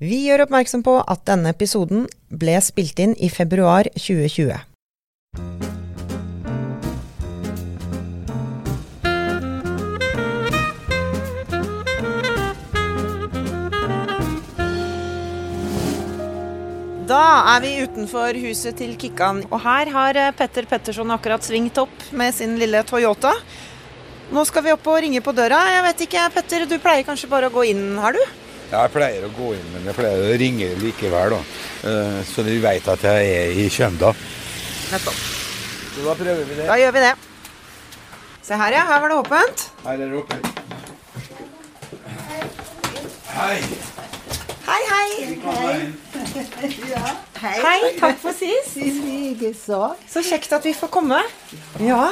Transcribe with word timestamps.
Vi 0.00 0.16
gjør 0.24 0.46
oppmerksom 0.46 0.80
på 0.80 0.94
at 1.12 1.26
denne 1.28 1.50
episoden 1.52 2.06
ble 2.32 2.54
spilt 2.64 2.96
inn 3.04 3.10
i 3.20 3.28
februar 3.28 3.84
2020. 4.00 4.54
Da 17.10 17.20
er 17.52 17.60
vi 17.60 17.76
utenfor 17.84 18.40
huset 18.40 18.80
til 18.80 18.96
Kikkan, 18.96 19.44
og 19.50 19.60
her 19.66 19.92
har 19.92 20.16
eh, 20.16 20.32
Petter 20.32 20.64
Petterson 20.70 21.12
akkurat 21.12 21.44
svingt 21.44 21.76
opp 21.82 22.08
med 22.16 22.32
sin 22.32 22.56
lille 22.56 22.86
Toyota. 22.88 23.34
Nå 24.32 24.48
skal 24.48 24.64
vi 24.64 24.72
opp 24.72 24.88
og 24.88 25.02
ringe 25.04 25.20
på 25.20 25.36
døra. 25.36 25.60
Jeg 25.74 25.88
vet 25.90 26.04
ikke, 26.08 26.28
Petter, 26.38 26.70
du 26.70 26.78
pleier 26.80 27.04
kanskje 27.04 27.28
bare 27.28 27.50
å 27.50 27.52
gå 27.52 27.68
inn 27.74 27.98
her, 28.00 28.16
du? 28.16 28.39
Ja, 28.70 28.84
jeg 28.86 28.92
pleier 28.94 29.24
å 29.26 29.30
gå 29.34 29.48
inn, 29.56 29.66
men 29.74 29.88
jeg 29.90 29.96
pleier 29.98 30.20
å 30.28 30.36
ringe 30.38 30.68
likevel, 30.78 31.34
da. 31.34 31.40
Eh, 31.90 32.20
Så 32.28 32.44
de 32.46 32.54
vet 32.62 32.86
at 32.88 33.02
jeg 33.02 33.32
er 33.34 33.50
i 33.58 33.66
Kjømda. 33.68 34.12
Nettopp. 34.92 35.18
Så 35.94 36.04
da 36.06 36.14
prøver 36.14 36.44
vi 36.46 36.54
det. 36.60 36.66
Da 36.70 36.76
gjør 36.78 36.92
vi 36.94 37.02
det. 37.02 37.14
Se 38.46 38.54
her, 38.54 38.72
ja. 38.78 38.84
Her 38.86 39.00
var 39.02 39.08
det 39.10 39.18
åpent. 39.24 39.64
Her 39.84 39.92
er 39.92 40.06
det 40.06 40.18
åpent. 40.22 40.46
Hei. 43.34 43.58
Hei, 44.70 44.82
hei. 44.90 45.08
Hei, 45.10 45.78
hei! 47.42 47.60
Hei, 47.64 47.78
takk 47.98 48.18
for 48.22 48.32
sist. 48.36 48.76
Så 50.14 50.22
kjekt 50.22 50.52
at 50.54 50.64
vi 50.66 50.74
får 50.76 50.90
komme. 50.94 51.18
Ja. 51.82 52.10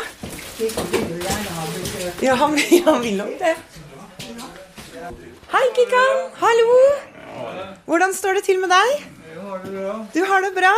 Ja, 2.24 2.34
han, 2.40 2.58
han 2.88 3.02
vil 3.04 3.16
nok 3.20 3.36
det. 3.38 3.54
Hei, 5.48 5.66
Kikkan. 5.76 6.18
Hallo. 6.40 6.72
Hvordan 7.88 8.12
står 8.14 8.38
det 8.38 8.44
til 8.48 8.58
med 8.60 8.70
deg? 8.72 9.04
Du 10.14 10.20
har 10.28 10.42
det 10.44 10.50
bra? 10.56 10.72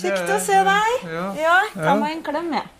Kjekt 0.00 0.30
å 0.34 0.38
se 0.42 0.60
deg. 0.66 1.04
Ja, 1.40 1.58
ta 1.74 1.94
meg 2.00 2.16
en 2.18 2.22
klem, 2.26 2.52
jeg. 2.56 2.70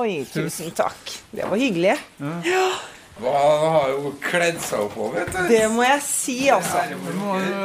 Oi, 0.00 0.10
tusen 0.30 0.70
takk. 0.76 1.14
Det 1.34 1.46
var 1.50 1.58
hyggelig. 1.60 1.96
Han 2.20 3.72
har 3.74 3.90
jo 3.92 4.12
kledd 4.24 4.60
seg 4.64 4.86
opp 4.86 4.96
òg, 4.96 5.16
vet 5.18 5.32
du. 5.34 5.40
Det 5.50 5.64
må 5.74 5.84
jeg 5.84 6.02
si, 6.06 6.38
altså. 6.52 6.84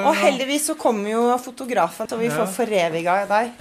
Og 0.03 0.14
heldigvis 0.19 0.69
så 0.72 0.75
kommer 0.80 1.14
jo 1.14 1.23
fotografen, 1.41 2.09
så 2.12 2.19
vi 2.19 2.31
får 2.34 2.50
foreviga 2.58 3.22
deg. 3.30 3.53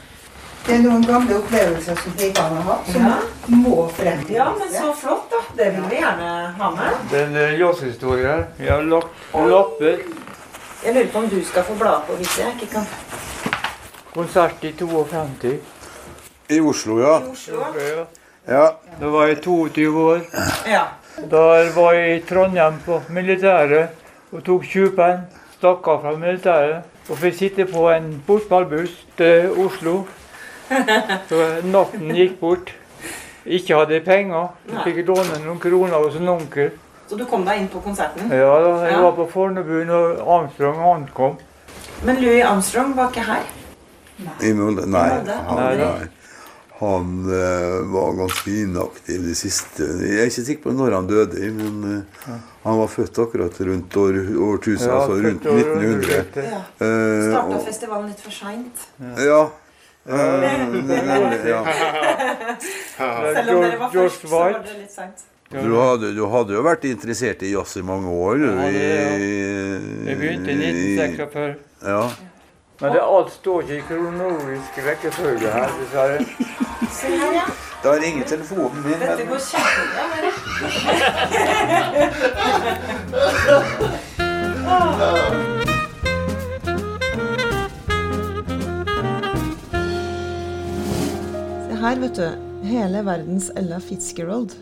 Det 0.65 0.73
er 0.73 0.81
noen 0.81 1.03
gamle 1.05 1.37
opplevelser 1.43 1.99
som 2.01 2.13
Kikkan 2.17 2.55
har 2.57 2.63
hatt, 2.71 2.87
som 2.89 3.59
må 3.61 3.83
frem 3.93 4.23
til 4.25 4.39
Ja, 4.39 4.47
men 4.57 4.71
så 4.73 4.95
flott, 4.97 5.27
da. 5.29 5.43
Det 5.59 5.67
vil 5.75 5.85
vi 5.91 5.99
gjerne 6.01 6.31
ha 6.57 6.71
med. 6.73 6.95
Det 7.11 7.21
er 7.21 7.27
en 7.27 7.59
jazz-historie. 7.61 8.37
Jeg 8.59 8.73
har 8.73 8.87
lagt 8.89 9.37
lapper. 9.51 10.01
Jeg 10.85 10.95
lurer 10.97 11.11
på 11.13 11.21
om 11.21 11.29
du 11.29 11.37
skal 11.45 11.69
få 11.69 11.77
bla 11.81 11.99
på 12.07 12.17
hvis 12.17 12.39
jeg 12.41 12.57
ikke 12.57 12.71
kan. 12.79 12.89
Konsert 14.15 14.65
i 14.65 14.73
52. 14.81 15.53
I 16.49 16.61
Oslo, 16.61 16.99
ja. 17.03 17.15
Ja. 17.85 18.07
Ja. 18.49 18.65
Da 19.01 19.13
var 19.13 19.29
jeg 19.29 19.43
22 19.45 19.87
år. 20.09 20.25
Ja. 20.69 20.83
Da 21.31 21.45
var 21.77 21.93
jeg 22.01 22.17
i 22.17 22.27
Trondheim 22.29 22.81
på 22.89 23.03
militæret 23.13 24.33
og 24.33 24.45
tok 24.49 24.65
tjupen. 24.65 25.27
Stakk 25.59 25.87
av 25.93 26.03
fra 26.09 26.17
militæret 26.17 27.09
og 27.09 27.21
fikk 27.21 27.37
sitte 27.37 27.69
på 27.69 27.89
en 27.93 28.15
fotballbuss 28.27 29.03
til 29.21 29.53
Oslo. 29.61 30.05
Så 31.31 31.41
natten 31.69 32.15
gikk 32.17 32.39
bort. 32.41 32.73
Ikke 33.45 33.77
hadde 33.77 34.01
penger. 34.05 34.49
Jeg 34.71 34.85
fikk 34.89 35.07
låne 35.11 35.39
noen 35.45 35.59
kroner 35.61 36.01
hos 36.07 36.17
en 36.17 36.29
onkel. 36.33 36.71
Så 37.09 37.19
du 37.21 37.25
kom 37.29 37.45
deg 37.45 37.61
inn 37.61 37.69
på 37.69 37.83
konserten? 37.85 38.31
Ja, 38.33 38.55
da, 38.65 38.71
jeg 38.87 38.95
Ja. 38.97 39.01
var 39.05 39.13
på 39.19 39.27
Fornebu 39.35 39.83
når 39.85 40.23
Armstrong 40.25 40.79
ankom. 40.95 41.35
Men 42.05 42.17
Louis 42.23 42.43
Armstrong 42.45 42.95
var 42.97 43.11
ikke 43.13 43.27
her? 43.27 43.43
I 44.41 44.53
Molde? 44.57 44.87
Nei. 44.89 45.09
Han, 45.49 45.59
Nei. 45.59 45.75
nei. 45.77 46.07
han 46.79 47.11
uh, 47.27 47.85
var 47.93 48.13
ganske 48.19 48.51
inaktiv 48.63 49.25
det 49.29 49.35
siste 49.39 49.87
Jeg 50.05 50.21
er 50.23 50.31
ikke 50.31 50.45
sikker 50.49 50.63
på 50.69 50.75
når 50.79 50.95
han 50.97 51.09
døde, 51.11 51.51
men 51.55 51.85
eh, 51.91 52.39
han 52.65 52.79
var 52.81 52.89
født 52.93 53.19
akkurat 53.25 53.59
rundt 53.69 53.97
år, 54.01 54.19
årtusen, 54.49 54.89
Ja, 54.89 55.01
altså 55.03 55.19
rundt 55.19 55.45
1900. 55.45 55.75
hundreåret. 55.83 56.39
Ja. 56.41 56.63
Eh, 56.87 57.27
Starta 57.33 57.61
festivalen 57.67 58.09
litt 58.13 58.23
for 58.25 58.33
seint. 58.33 58.87
Ja. 59.03 59.13
Ja. 59.29 59.43
Selv 62.95 63.51
om 63.51 63.63
dere 63.63 63.79
var 63.81 63.91
først, 63.93 64.21
så 64.21 64.29
var 64.29 64.59
det 64.61 64.75
litt 64.77 64.93
seint. 64.93 65.19
Du 65.55 65.77
hadde, 65.79 66.11
du 66.17 66.27
hadde 66.29 66.53
jo 66.57 66.63
vært 66.67 66.85
interessert 66.89 67.43
i 67.47 67.53
jazz 67.53 67.77
i 67.79 67.83
mange 67.87 68.09
år. 68.11 68.35
du, 68.37 68.45
Ja, 68.45 68.53
det 68.69 68.83
ja. 68.85 69.17
Jeg 70.09 70.17
begynte 70.19 70.51
i 70.51 70.55
1946. 70.55 71.57
Ja. 71.87 72.11
Men 72.81 72.93
det 72.93 73.03
alt 73.07 73.33
står 73.33 73.63
ikke 73.63 73.77
i 73.77 73.83
kronologisk 73.89 74.79
rekkefølge 74.89 75.49
her, 75.55 75.69
dessverre. 75.79 76.19
Da 77.85 77.91
ringer 78.01 78.25
telefonen 78.27 78.83
min. 78.83 78.99
Dette 79.01 79.25
går 79.31 79.39
kjempebra. 79.49 80.05
dere. 80.13 80.31
her, 91.85 92.01
vet 92.03 92.19
du. 92.19 92.29
Hele 92.65 93.03
verdens 93.05 93.51
Ella 93.57 93.79
Fitzgerald. 93.83 94.55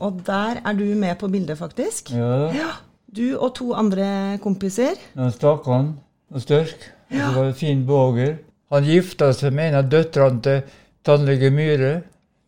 Og 0.00 0.22
der 0.26 0.60
er 0.64 0.76
du 0.76 0.84
med 0.96 1.18
på 1.20 1.28
bildet, 1.28 1.58
faktisk. 1.60 2.12
Ja, 2.14 2.70
Du 3.10 3.36
og 3.42 3.54
to 3.58 3.72
andre 3.74 4.38
kompiser. 4.38 4.94
da 5.16 5.30
stakk 5.34 5.64
han 5.66 5.98
og 6.32 6.40
størk. 6.40 6.84
Og 7.10 7.16
så 7.18 7.32
var 7.34 7.44
det 7.48 7.56
Finn 7.58 7.84
Båger. 7.86 8.36
Han 8.70 8.84
gifta 8.86 9.32
seg 9.34 9.52
med 9.52 9.72
en 9.72 9.78
av 9.80 9.88
døtrene 9.90 10.40
til 10.44 10.60
tannlege 11.04 11.50
Myhre, 11.50 12.02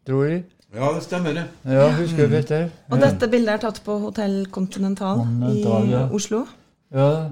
tror 0.06 0.28
jeg. 0.28 0.44
Ja, 0.72 0.92
det 0.94 1.02
stemmer, 1.02 1.34
det. 1.34 1.44
Ja, 1.66 1.88
husker 1.98 2.28
du, 2.28 2.36
Petter? 2.36 2.70
Og 2.90 3.00
dette 3.02 3.28
bildet 3.28 3.56
er 3.56 3.58
tatt 3.66 3.82
på 3.84 3.98
Hotell 4.00 4.46
Continental 4.54 5.18
Continental, 5.18 5.84
i 5.84 5.90
ja. 5.92 6.04
Oslo. 6.14 6.44
Ja, 6.94 7.28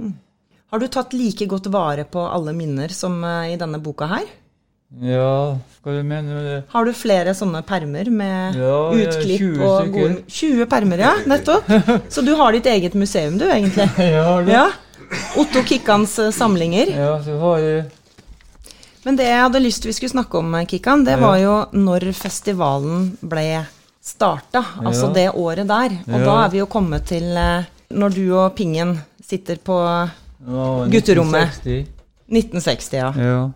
Har 0.70 0.78
du 0.78 0.86
tatt 0.88 1.14
like 1.14 1.46
godt 1.46 1.70
vare 1.72 2.04
på 2.04 2.20
alle 2.26 2.52
minner 2.52 2.88
som 2.94 3.22
eh, 3.24 3.54
i 3.54 3.56
denne 3.56 3.78
boka 3.78 4.06
her? 4.10 4.26
Ja 4.98 5.56
hva 5.84 5.92
du 5.94 6.02
mener 6.02 6.34
med 6.34 6.44
det? 6.44 6.56
Har 6.72 6.84
du 6.84 6.92
flere 6.92 7.32
sånne 7.36 7.62
permer 7.64 8.10
med 8.10 8.56
Ja, 8.58 8.90
utklipp 8.90 9.38
20 9.40 9.62
og 9.64 9.92
gode 9.94 10.16
20 10.28 10.66
permer, 10.68 10.98
ja. 10.98 11.12
Nettopp. 11.30 11.70
Så 12.12 12.24
du 12.26 12.34
har 12.36 12.52
ditt 12.52 12.66
eget 12.66 12.94
museum, 12.98 13.38
du, 13.38 13.46
egentlig. 13.48 13.86
Ja, 14.16 14.40
du? 14.42 14.50
Ja. 14.52 14.66
Otto 15.40 15.62
Kikkans 15.66 16.18
eh, 16.22 16.30
samlinger. 16.34 16.90
Ja, 16.94 17.14
så 17.22 17.38
har 17.40 17.58
jeg 17.64 17.84
Men 19.06 19.16
det 19.16 19.24
jeg 19.30 19.40
hadde 19.42 19.62
lyst 19.64 19.86
vi 19.88 19.94
skulle 19.96 20.12
snakke 20.12 20.38
om, 20.42 20.52
eh, 20.54 20.66
Kikkan, 20.70 21.04
det 21.06 21.16
Ja. 21.16 21.22
var 21.22 21.38
jo 21.38 21.54
når 21.72 22.10
festivalen 22.14 23.16
ble 23.22 23.66
starta. 24.04 24.64
Altså 24.84 25.06
Ja. 25.08 25.12
det 25.16 25.28
året 25.34 25.66
der. 25.70 25.96
Og 26.12 26.18
Ja. 26.18 26.24
da 26.26 26.36
er 26.44 26.50
vi 26.50 26.58
jo 26.58 26.66
kommet 26.66 27.06
til 27.06 27.24
eh, 27.36 27.64
når 27.90 28.14
du 28.14 28.24
og 28.36 28.54
Pingen 28.54 28.98
sitter 29.24 29.56
på 29.56 29.78
ja, 29.80 30.68
Gutterommet. 30.90 31.56
1960. 31.64 31.88
1960, 32.30 32.92
ja. 33.18 33.50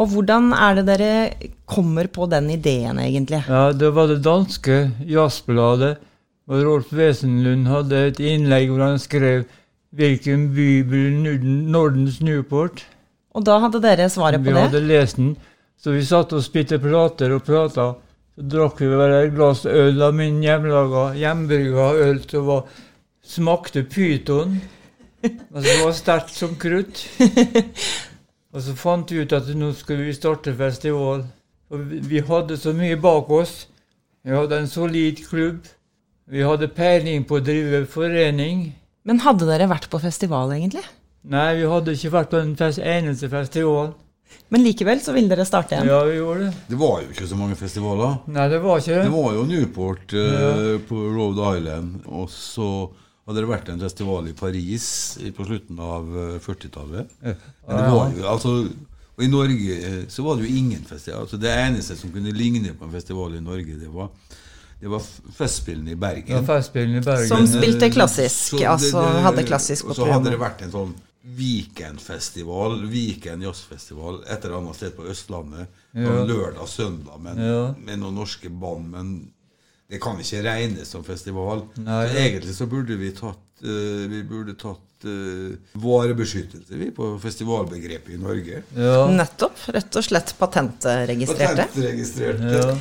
Og 0.00 0.08
hvordan 0.14 0.52
er 0.56 0.78
det 0.78 0.86
dere 0.88 1.50
kommer 1.68 2.08
på 2.08 2.24
den 2.30 2.48
ideen, 2.54 2.98
egentlig? 3.02 3.42
Ja, 3.48 3.70
det 3.76 3.90
var 3.94 4.08
det 4.08 4.22
danske 4.24 4.78
jazzbladet. 5.06 5.98
Og 6.50 6.62
Rolf 6.66 6.92
Wesenlund 6.96 7.68
hadde 7.70 8.06
et 8.08 8.20
innlegg 8.24 8.70
hvor 8.72 8.82
han 8.86 8.98
skrev 8.98 9.44
'Hvilken 9.94 10.48
by 10.54 10.82
blir 10.86 11.10
Nordens 11.42 12.20
Newport?' 12.20 12.84
Og 13.34 13.44
da 13.44 13.58
hadde 13.58 13.82
dere 13.82 14.08
svaret 14.10 14.40
Vi 14.40 14.50
på 14.50 14.54
det? 14.54 14.62
hadde 14.62 14.86
lest 14.86 15.16
den, 15.16 15.36
så 15.78 15.92
vi 15.92 16.02
satt 16.02 16.32
og 16.32 16.42
spilte 16.42 16.78
plater 16.78 17.34
og 17.34 17.44
prata. 17.44 17.94
Så 18.34 18.42
drakk 18.48 18.80
vi 18.80 18.86
vel 18.86 19.12
et 19.12 19.34
glass 19.34 19.66
øl 19.66 20.02
av 20.02 20.14
min 20.14 20.40
hjemmelaga, 20.42 21.14
hjemmebrygga 21.14 21.86
øl 22.06 22.20
som 22.30 22.46
var, 22.46 22.64
smakte 23.22 23.82
pyton. 23.84 24.60
Altså, 25.22 25.68
det 25.68 25.84
var 25.84 25.92
sterkt 25.92 26.34
som 26.34 26.54
krutt. 26.56 27.04
Og 28.50 28.62
så 28.64 28.74
fant 28.74 29.10
vi 29.12 29.22
ut 29.22 29.32
at 29.36 29.46
nå 29.54 29.70
skulle 29.78 30.06
vi 30.08 30.14
starte 30.16 30.54
festival. 30.58 31.22
Og 31.70 31.84
vi, 32.10 32.18
hadde 32.26 32.56
så 32.58 32.72
mye 32.74 32.96
bak 32.98 33.30
oss. 33.30 33.66
Vi 34.26 34.34
hadde 34.34 34.58
en 34.58 34.68
solid 34.70 35.20
klubb. 35.28 35.68
Vi 36.30 36.42
hadde 36.46 36.68
peiling 36.74 37.24
på 37.26 37.38
å 37.38 37.44
drive 37.46 37.84
forening. 37.90 38.72
Men 39.06 39.22
hadde 39.24 39.46
dere 39.48 39.68
vært 39.70 39.86
på 39.90 40.00
festival, 40.02 40.50
egentlig? 40.54 40.82
Nei, 41.30 41.48
vi 41.60 41.66
hadde 41.70 41.94
ikke 41.94 42.12
vært 42.14 42.30
på 42.32 42.40
en 42.40 42.54
fest, 42.58 42.80
eneste 42.82 43.30
festival. 43.32 43.92
Men 44.50 44.62
likevel 44.62 45.00
så 45.02 45.14
ville 45.14 45.30
dere 45.30 45.46
starte 45.46 45.74
igjen? 45.76 45.88
Ja, 45.90 46.00
vi 46.06 46.16
gjorde 46.18 46.48
det. 46.48 46.52
Det 46.70 46.78
var 46.78 47.00
jo 47.02 47.10
ikke 47.14 47.26
så 47.30 47.38
mange 47.38 47.56
festivaler. 47.58 48.18
Nei, 48.30 48.46
det 48.52 48.60
var 48.62 48.82
ikke 48.82 48.94
Det 48.98 49.06
det. 49.06 49.14
var 49.14 49.32
jo 49.36 49.46
Newport 49.48 50.14
eh, 50.14 50.74
på 50.90 51.00
Rhode 51.16 51.48
Island, 51.58 51.96
og 52.06 52.28
så 52.34 52.68
hadde 53.30 53.44
det 53.44 53.50
vært 53.50 53.68
en 53.72 53.82
festival 53.84 54.28
i 54.28 54.34
Paris 54.36 54.86
på 55.36 55.46
slutten 55.46 55.78
av 55.86 56.08
eh, 56.18 56.36
40-tallet. 56.42 57.12
Men 57.22 57.36
det 57.78 57.90
var 57.94 58.14
jo, 58.16 58.24
altså, 58.34 58.54
og 59.16 59.24
i 59.24 59.28
Norge 59.30 59.76
eh, 59.86 59.98
så 60.10 60.24
var 60.26 60.36
det 60.40 60.48
jo 60.48 60.56
ingen 60.60 60.82
festival. 60.88 61.22
Altså, 61.26 61.38
det 61.40 61.50
eneste 61.54 61.96
som 62.00 62.10
kunne 62.14 62.32
ligne 62.34 62.74
på 62.74 62.88
en 62.88 62.94
festival 62.94 63.36
i 63.38 63.42
Norge, 63.44 63.76
det 63.80 63.90
var, 63.92 64.08
det 64.80 64.88
var 64.90 65.02
Festspillene 65.36 65.92
i 65.92 65.96
Ja, 65.96 66.00
Bergen. 66.00 66.42
I 66.42 67.04
Bergen. 67.04 67.28
Som 67.28 67.46
spilte 67.46 67.90
klassisk, 67.94 68.56
Så 68.56 68.64
altså 68.66 69.02
det- 69.06 69.22
hadde 69.28 69.46
klassisk 69.46 69.90
Og 69.90 69.96
så 69.96 70.10
hadde 70.10 70.30
det 70.34 70.40
vært 70.40 70.62
en 70.66 70.72
sånn 70.74 70.94
Vikenfestival, 71.30 72.86
Viken 72.90 73.42
jazzfestival, 73.44 74.22
et 74.26 74.44
eller 74.44 74.56
annet 74.58 74.76
sted 74.78 74.94
på 74.96 75.04
Østlandet. 75.12 75.68
Ja. 75.92 76.14
Lørdag-søndag 76.24 77.20
med, 77.20 77.38
Ja. 77.38 77.74
med 77.78 77.98
noen 78.00 78.14
norske 78.14 78.48
band. 78.48 78.90
Men 78.90 79.32
det 79.90 79.98
kan 80.02 80.20
ikke 80.22 80.44
regnes 80.46 80.92
som 80.94 81.02
festival. 81.06 81.64
Nei, 81.82 82.04
ja. 82.06 82.24
egentlig 82.28 82.54
så 82.54 82.68
burde 82.70 82.94
vi 83.00 83.10
tatt 83.16 83.64
uh, 83.64 84.06
Vi 84.10 84.22
burde 84.28 84.54
tatt 84.58 85.06
uh, 85.08 85.56
varebeskyttelse 85.82 86.78
vi 86.78 86.92
på 86.94 87.12
festivalbegrepet 87.22 88.14
i 88.14 88.20
Norge. 88.20 88.62
Ja. 88.78 89.04
Nettopp. 89.10 89.58
Rett 89.74 89.98
og 89.98 90.06
slett 90.06 90.34
patentregistrerte. 90.38 91.66
Patentregistrerte. 91.66 92.56
ja. 92.60 92.74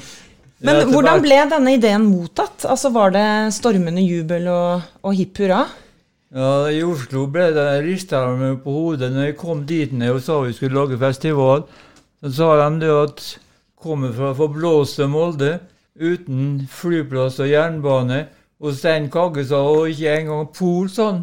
Men 0.60 0.82
Ja, 0.82 0.88
hvordan 0.92 1.22
ble 1.24 1.38
denne 1.48 1.74
ideen 1.78 2.04
mottatt? 2.10 2.66
Altså 2.68 2.92
Var 2.92 3.14
det 3.16 3.28
stormende 3.56 4.04
jubel 4.04 4.50
og, 4.52 4.90
og 5.08 5.16
hipp 5.16 5.40
hurra? 5.40 5.64
Ja, 6.36 6.70
I 6.70 6.82
Oslo 6.86 7.24
ble 7.32 7.48
det 7.56 7.68
rista 7.88 8.22
meg 8.38 8.60
på 8.62 8.74
hodet 8.76 9.08
når 9.14 9.32
jeg 9.32 9.38
kom 9.40 9.64
dit 9.66 9.94
ned 9.96 10.14
og 10.14 10.22
sa 10.22 10.42
vi 10.44 10.54
skulle 10.54 10.78
lage 10.78 11.00
festival. 11.02 11.64
Så 12.22 12.34
sa 12.36 12.50
de 12.60 12.84
det 12.84 12.92
at 12.94 13.24
kommer 13.80 14.12
fra 14.14 14.34
forblåste 14.36 15.08
Molde, 15.10 15.56
uten 16.00 16.68
flyplass 16.72 17.40
og 17.44 17.52
jernbane. 17.52 18.26
Og 18.60 18.74
Stein 18.76 19.06
Kagge 19.12 19.46
sa 19.48 19.62
og 19.64 19.88
ikke 19.88 20.18
engang 20.18 20.48
Pol 20.52 20.90
sånn. 20.92 21.22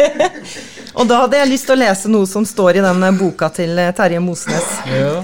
Og 0.98 1.06
da 1.06 1.20
hadde 1.22 1.38
jeg 1.38 1.50
lyst 1.52 1.68
til 1.68 1.76
å 1.76 1.78
lese 1.78 2.10
noe 2.10 2.26
som 2.26 2.42
står 2.46 2.80
i 2.80 2.82
den 2.82 3.04
boka 3.20 3.46
til 3.54 3.78
eh, 3.78 3.92
Terje 3.94 4.18
Mosnes. 4.24 4.66
Ja. 4.90 5.20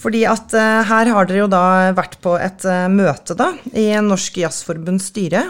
Fordi 0.00 0.20
at 0.30 0.54
uh, 0.54 0.80
her 0.86 1.10
har 1.10 1.26
dere 1.26 1.42
jo 1.42 1.48
da 1.50 1.64
vært 1.96 2.20
på 2.22 2.36
et 2.40 2.62
uh, 2.64 2.86
møte 2.88 3.34
da, 3.36 3.50
i 3.74 3.90
Norsk 4.06 4.38
Jazzforbunds 4.40 5.10
styre. 5.10 5.42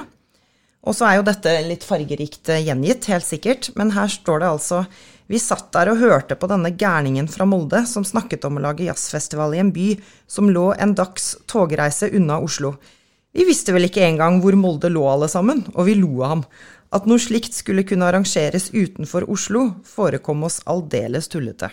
Og 0.80 0.96
så 0.96 1.06
er 1.06 1.18
jo 1.18 1.26
dette 1.28 1.52
litt 1.68 1.84
fargerikt 1.86 2.50
uh, 2.50 2.56
gjengitt, 2.56 3.06
helt 3.12 3.28
sikkert. 3.28 3.68
Men 3.76 3.92
her 3.94 4.08
står 4.10 4.42
det 4.42 4.50
altså 4.56 4.82
Vi 5.30 5.38
satt 5.38 5.68
der 5.76 5.92
og 5.92 6.00
hørte 6.00 6.34
på 6.34 6.48
denne 6.50 6.72
gærningen 6.74 7.28
fra 7.30 7.46
Molde 7.46 7.84
som 7.86 8.02
snakket 8.06 8.42
om 8.48 8.58
å 8.58 8.64
lage 8.64 8.88
jazzfestival 8.88 9.54
i 9.54 9.60
en 9.62 9.70
by 9.70 9.92
som 10.26 10.50
lå 10.50 10.72
en 10.74 10.94
dags 10.98 11.36
togreise 11.50 12.08
unna 12.18 12.40
Oslo. 12.42 12.72
Vi 13.30 13.46
visste 13.46 13.70
vel 13.70 13.86
ikke 13.86 14.02
engang 14.08 14.40
hvor 14.42 14.56
Molde 14.58 14.90
lå 14.90 15.04
alle 15.06 15.28
sammen, 15.30 15.62
og 15.76 15.86
vi 15.86 15.94
lo 16.00 16.24
av 16.24 16.32
ham. 16.32 16.42
At 16.90 17.06
noe 17.06 17.22
slikt 17.22 17.54
skulle 17.54 17.86
kunne 17.86 18.08
arrangeres 18.10 18.72
utenfor 18.74 19.28
Oslo, 19.30 19.68
forekom 19.86 20.42
oss 20.48 20.58
aldeles 20.66 21.30
tullete. 21.30 21.70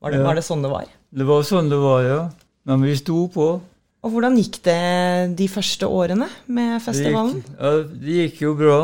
Var 0.00 0.16
det, 0.16 0.24
var 0.24 0.40
det 0.40 0.46
sånn 0.48 0.64
det 0.64 0.72
var? 0.72 0.88
Det 1.12 1.28
var 1.28 1.44
sånn 1.44 1.68
det 1.68 1.82
var, 1.84 2.02
ja. 2.08 2.20
Men 2.64 2.88
vi 2.88 2.96
sto 2.96 3.26
på. 3.34 3.52
Og 4.00 4.14
hvordan 4.14 4.40
gikk 4.40 4.62
det 4.64 4.80
de 5.36 5.52
første 5.52 5.84
årene 5.84 6.30
med 6.48 6.78
Det 6.78 6.84
festivalen? 6.88 7.42
gikk, 7.42 7.56
ja, 7.60 7.72
det 7.92 8.20
gikk 8.22 8.44
jo 8.46 8.54
bra. 8.56 8.78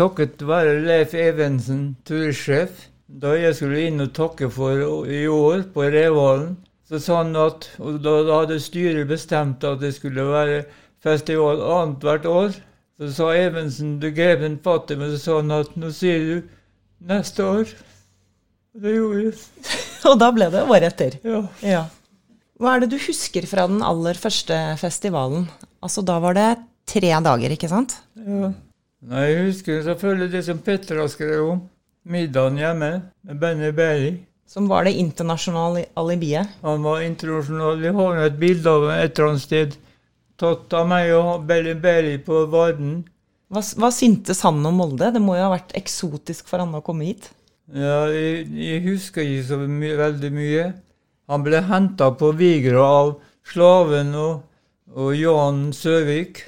Takket 0.00 0.40
være 0.48 0.78
Leif 0.86 1.12
Evensen, 1.12 1.90
turistsjef. 2.08 2.88
Da 3.08 3.32
jeg 3.38 3.56
skulle 3.56 3.86
inn 3.88 4.02
og 4.04 4.12
takke 4.16 4.50
for 4.52 5.08
i 5.08 5.22
år 5.32 5.64
på 5.72 5.86
Revalen, 5.88 6.56
så 6.88 7.00
sa 7.00 7.22
han 7.22 7.36
at 7.36 7.70
Og 7.80 7.98
da, 8.04 8.18
da 8.24 8.42
hadde 8.42 8.60
styret 8.60 9.08
bestemt 9.08 9.64
at 9.64 9.80
det 9.80 9.94
skulle 9.96 10.24
være 10.28 10.62
festival 11.04 11.60
annethvert 11.62 12.28
år. 12.28 12.56
Så 12.98 13.12
sa 13.14 13.28
Evensen 13.36 13.98
Du 14.02 14.10
grep 14.12 14.42
en 14.44 14.58
fatt 14.60 14.90
i 14.92 14.98
meg 14.98 15.12
så 15.14 15.20
sa 15.22 15.36
han 15.40 15.54
at 15.56 15.76
nå 15.78 15.92
sier 15.94 16.24
du 16.24 16.48
neste 17.08 17.44
år. 17.44 17.72
Og 18.74 18.84
det 18.84 18.94
gjorde 18.96 19.22
jeg. 19.22 19.38
Og 20.08 20.18
da 20.20 20.30
ble 20.34 20.50
det 20.52 20.64
året 20.66 20.88
etter. 20.92 21.18
Ja. 21.24 21.42
Ja. 21.64 21.82
Hva 22.58 22.74
er 22.74 22.82
det 22.82 22.90
du 22.92 22.98
husker 23.00 23.46
fra 23.46 23.68
den 23.70 23.84
aller 23.86 24.18
første 24.18 24.56
festivalen? 24.80 25.46
Altså, 25.84 26.02
da 26.02 26.18
var 26.22 26.34
det 26.34 26.48
tre 26.90 27.12
dager, 27.24 27.54
ikke 27.54 27.70
sant? 27.70 28.00
ja. 28.18 28.52
Nei, 29.08 29.28
jeg 29.30 29.42
husker 29.46 29.84
selvfølgelig 29.86 30.32
det 30.32 30.40
som 30.42 30.58
Petter 30.58 30.98
har 30.98 31.10
skrevet 31.12 31.52
om. 31.52 31.60
Middagen 32.08 32.56
hjemme 32.56 32.90
med 33.20 33.40
Benny 33.40 33.68
Berry. 33.72 34.14
Som 34.48 34.68
var 34.68 34.86
det 34.88 34.94
internasjonale 34.96 35.84
alibiet. 35.94 36.48
Han 36.62 36.82
var 36.82 37.02
internasjonal. 37.04 37.82
Vi 37.82 37.92
har 37.92 38.20
et 38.24 38.38
bilde 38.40 38.72
av 38.72 38.86
ham 38.88 38.94
et 38.96 39.18
eller 39.18 39.28
annet 39.28 39.44
sted. 39.44 39.76
Tatt 40.40 40.72
av 40.72 40.88
meg 40.88 41.12
og 41.12 41.44
Benny 41.48 41.74
Berry 41.76 42.16
på 42.24 42.46
Varden. 42.48 43.02
Hva, 43.52 43.60
hva 43.60 43.90
syntes 43.92 44.40
han 44.46 44.64
om 44.64 44.80
Molde? 44.80 45.10
Det 45.12 45.20
må 45.20 45.36
jo 45.36 45.44
ha 45.44 45.52
vært 45.52 45.76
eksotisk 45.76 46.48
for 46.48 46.64
han 46.64 46.72
å 46.78 46.80
komme 46.84 47.10
hit. 47.10 47.28
Ja, 47.76 48.06
jeg, 48.08 48.46
jeg 48.56 48.84
husker 48.88 49.28
ikke 49.28 49.46
så 49.50 49.60
my 49.68 49.92
veldig 50.00 50.32
mye. 50.32 50.66
Han 51.28 51.44
ble 51.44 51.60
henta 51.68 52.08
på 52.16 52.32
Vigra 52.38 52.88
av 52.88 53.14
slaven 53.52 54.14
og, 54.16 54.46
og 54.96 55.12
Jan 55.12 55.66
Søvik. 55.76 56.46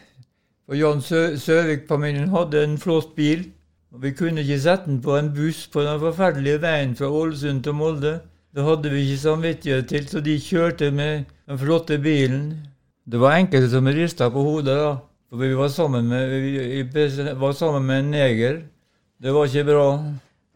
Og 0.73 0.79
Jan 0.81 1.05
Sø 1.05 1.35
Søvik-familien 1.37 2.33
hadde 2.33 2.65
en 2.65 2.81
flott 2.81 3.12
bil. 3.19 3.51
Og 3.91 4.03
vi 4.05 4.13
kunne 4.15 4.45
ikke 4.45 4.61
sette 4.63 4.87
den 4.87 5.01
på 5.03 5.17
en 5.19 5.33
buss 5.35 5.65
på 5.73 5.83
den 5.83 5.99
forferdelige 6.03 6.61
veien 6.63 6.93
fra 6.99 7.09
Ålesund 7.11 7.65
til 7.67 7.75
Molde. 7.75 8.21
Det 8.55 8.63
hadde 8.67 8.91
vi 8.93 9.03
ikke 9.05 9.23
samvittighet 9.25 9.89
til, 9.91 10.07
så 10.11 10.23
de 10.23 10.37
kjørte 10.43 10.91
med 10.95 11.27
den 11.51 11.59
flotte 11.59 11.99
bilen. 12.03 12.45
Det 13.11 13.19
var 13.19 13.39
enkelte 13.39 13.71
som 13.73 13.91
rista 13.91 14.31
på 14.31 14.43
hodet, 14.47 14.77
da. 14.79 14.93
For 15.31 15.43
vi 15.43 15.51
var 15.59 15.71
sammen 15.71 16.09
med, 16.11 16.31
vi 16.31 17.35
var 17.39 17.53
sammen 17.55 17.87
med 17.87 18.05
en 18.05 18.11
neger. 18.15 18.63
Det 19.21 19.35
var 19.35 19.51
ikke 19.51 19.67
bra. 19.69 19.85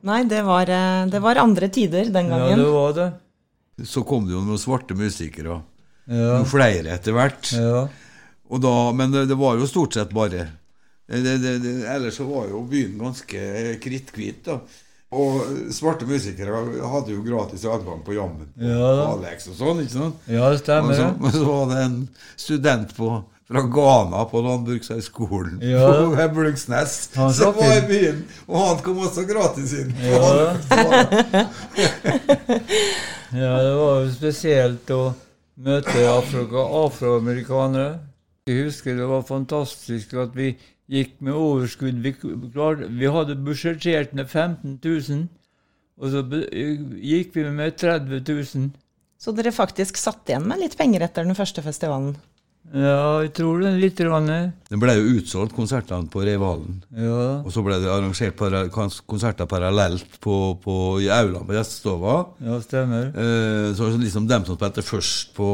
Nei, 0.04 0.22
det 0.30 0.40
var, 0.46 0.70
eh, 0.70 1.04
det 1.10 1.20
var 1.22 1.38
andre 1.42 1.68
tider 1.68 2.10
den 2.12 2.28
gangen. 2.30 2.54
Ja, 2.54 2.56
det 2.58 2.72
var 2.74 2.96
det. 2.98 3.10
Så 3.88 4.02
kom 4.06 4.26
det 4.26 4.34
jo 4.34 4.42
noen 4.44 4.60
svarte 4.60 4.94
musikere. 4.98 5.60
Ja. 6.06 6.34
Noen 6.38 6.46
flere 6.48 6.94
etter 6.94 7.16
hvert. 7.16 7.50
ja. 7.58 7.86
Og 8.52 8.60
da, 8.60 8.92
men 8.92 9.10
det, 9.10 9.22
det 9.30 9.36
var 9.40 9.56
jo 9.56 9.66
stort 9.66 9.96
sett 9.96 10.10
bare 10.14 10.44
det, 11.06 11.36
det, 11.42 11.58
det, 11.64 11.74
Ellers 11.90 12.16
så 12.16 12.24
var 12.28 12.46
jo 12.48 12.62
byen 12.70 12.96
ganske 12.98 13.40
kritthvit. 13.82 14.48
Og 15.14 15.44
svarte 15.70 16.06
musikere 16.08 16.64
hadde 16.90 17.12
jo 17.14 17.20
gratis 17.22 17.62
adgang 17.70 18.00
på 18.06 18.16
jammen 18.16 18.48
på, 18.50 18.64
Ja 18.66 18.88
Alex 19.12 19.46
og 19.52 19.58
sånn. 19.60 19.84
ikke 19.84 19.94
sant? 19.94 20.24
ja, 20.26 20.48
det 20.50 20.58
stemmer. 20.64 20.90
Men 20.90 20.96
så, 20.98 21.10
men 21.20 21.36
så 21.36 21.44
var 21.46 21.70
det 21.70 21.82
en 21.84 21.98
student 22.40 22.96
på, 22.96 23.10
fra 23.46 23.62
Ghana 23.76 24.24
på 24.32 24.42
Landbrukshøgskolen 24.42 25.60
Ja. 25.62 25.86
på 26.16 26.28
Bruksnes 26.34 26.96
som 27.14 27.54
var 27.60 27.76
i 27.76 27.84
byen. 27.92 28.24
Og 28.48 28.58
han 28.64 28.82
kom 28.82 29.04
også 29.04 29.22
gratis 29.28 29.76
inn. 29.84 29.94
Ja. 30.02 31.44
Ja, 33.34 33.62
det 33.62 33.70
var 33.74 34.02
jo 34.04 34.10
spesielt 34.14 34.90
å 34.94 35.00
møte 35.66 36.04
Afrika, 36.06 36.62
afroamerikanere. 36.84 37.96
Jeg 38.46 38.66
husker 38.68 38.94
det 38.98 39.08
var 39.10 39.24
fantastisk 39.26 40.12
at 40.22 40.36
vi 40.36 40.52
gikk 40.90 41.16
med 41.24 41.36
overskudd. 41.36 42.02
Vi, 42.04 42.12
klarte, 42.52 42.90
vi 42.90 43.10
hadde 43.10 43.38
budsjettert 43.46 44.12
med 44.16 44.28
15 44.28 44.78
000, 44.84 45.24
og 46.00 46.12
så 46.12 46.24
gikk 47.00 47.34
vi 47.38 47.48
med 47.50 47.78
30 47.80 48.20
000. 48.28 48.70
Så 49.20 49.32
dere 49.32 49.54
faktisk 49.54 49.96
satt 49.96 50.28
igjen 50.28 50.46
med 50.48 50.60
litt 50.60 50.76
penger 50.76 51.06
etter 51.06 51.24
den 51.24 51.38
første 51.38 51.62
festivalen. 51.64 52.16
Ja, 52.72 53.20
jeg 53.20 53.34
tror 53.36 53.60
det 53.60 53.74
litt. 53.76 53.98
Grann. 54.00 54.30
Det 54.70 54.78
ble 54.80 54.94
jo 54.96 55.18
utsolgt, 55.18 55.52
konsertene 55.54 56.08
på 56.10 56.22
Revalen. 56.24 56.80
Ja, 56.96 57.42
Og 57.44 57.52
så 57.52 57.62
ble 57.62 57.76
det 57.82 57.90
arrangert 57.92 58.36
para, 58.38 58.64
konserter 58.72 59.46
parallelt 59.46 60.16
på, 60.24 60.56
på, 60.64 60.76
i 61.04 61.10
aulaen 61.12 61.44
på 61.46 61.54
gjestestova. 61.54 62.16
ja, 62.40 62.58
stemmer. 62.64 63.12
Eh, 63.12 63.68
så 63.76 63.92
liksom 63.92 64.26
dem 64.30 64.48
som 64.48 64.56
spilte 64.56 64.82
først 64.84 65.34
på 65.36 65.48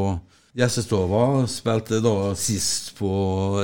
gjestestova, 0.57 1.47
spilte 1.47 2.00
da 2.02 2.14
sist 2.38 2.95
på 2.99 3.11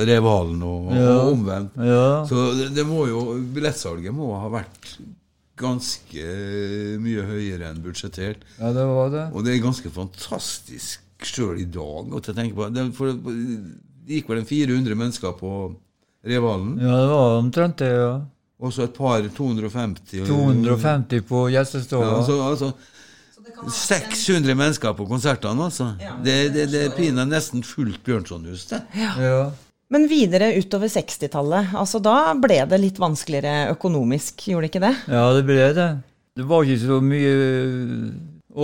Revalen 0.06 0.60
og, 0.62 0.92
Ja. 0.94 1.12
og 1.24 1.32
omvendt. 1.34 1.74
Ja, 1.82 2.24
Så 2.28 2.52
det, 2.58 2.68
det 2.76 2.84
må 2.86 3.06
jo, 3.10 3.24
billettsalget 3.54 4.14
må 4.14 4.32
ha 4.38 4.48
vært 4.48 4.92
ganske 5.56 6.26
mye 7.00 7.24
høyere 7.26 7.70
enn 7.72 7.82
budsjettert. 7.82 8.44
ja, 8.60 8.72
det 8.76 8.84
var 8.86 9.10
det. 9.10 9.24
Og 9.34 9.44
det 9.44 9.54
er 9.56 9.64
ganske 9.64 9.90
fantastisk 9.90 11.00
sjøl 11.24 11.58
i 11.62 11.64
dag 11.64 12.12
å 12.12 12.20
tenke 12.20 12.54
på. 12.54 12.68
Det, 12.74 12.84
for, 12.94 13.12
det 13.16 14.18
gikk 14.18 14.28
vel 14.30 14.42
en 14.42 14.48
400 14.48 14.94
mennesker 15.00 15.32
på 15.40 15.52
Revalen, 16.26 16.76
Ja, 16.82 16.96
det 17.02 17.08
var 17.08 17.38
omtrent 17.40 17.76
det, 17.78 17.88
ja. 17.94 18.20
og 18.60 18.72
så 18.74 18.82
et 18.84 18.94
par 18.96 19.22
250 19.22 20.26
250 20.26 21.22
på 21.28 21.44
Ja, 21.52 21.60
altså, 21.62 22.40
altså 22.42 22.72
600 23.72 24.54
mennesker 24.58 24.96
på 24.98 25.06
konsertene, 25.08 25.68
altså. 25.68 25.92
Det, 26.24 26.34
det, 26.54 26.66
det 26.72 26.82
er 26.86 26.96
pinadø 26.96 27.30
nesten 27.30 27.64
fullt 27.66 28.02
Bjørnsonhus, 28.06 28.66
det. 28.72 28.82
Ja. 28.98 29.38
Men 29.92 30.08
videre 30.10 30.50
utover 30.58 30.90
60-tallet, 30.90 31.74
altså 31.78 32.00
da 32.02 32.34
ble 32.42 32.58
det 32.66 32.78
litt 32.82 32.98
vanskeligere 32.98 33.70
økonomisk, 33.76 34.48
gjorde 34.50 34.66
det 34.66 34.72
ikke 34.72 34.84
det? 34.88 34.94
Ja, 35.14 35.26
det 35.36 35.44
ble 35.46 35.68
det. 35.76 35.90
Det 36.36 36.46
var 36.50 36.66
ikke 36.66 36.82
så 36.82 36.98
mye 37.00 37.34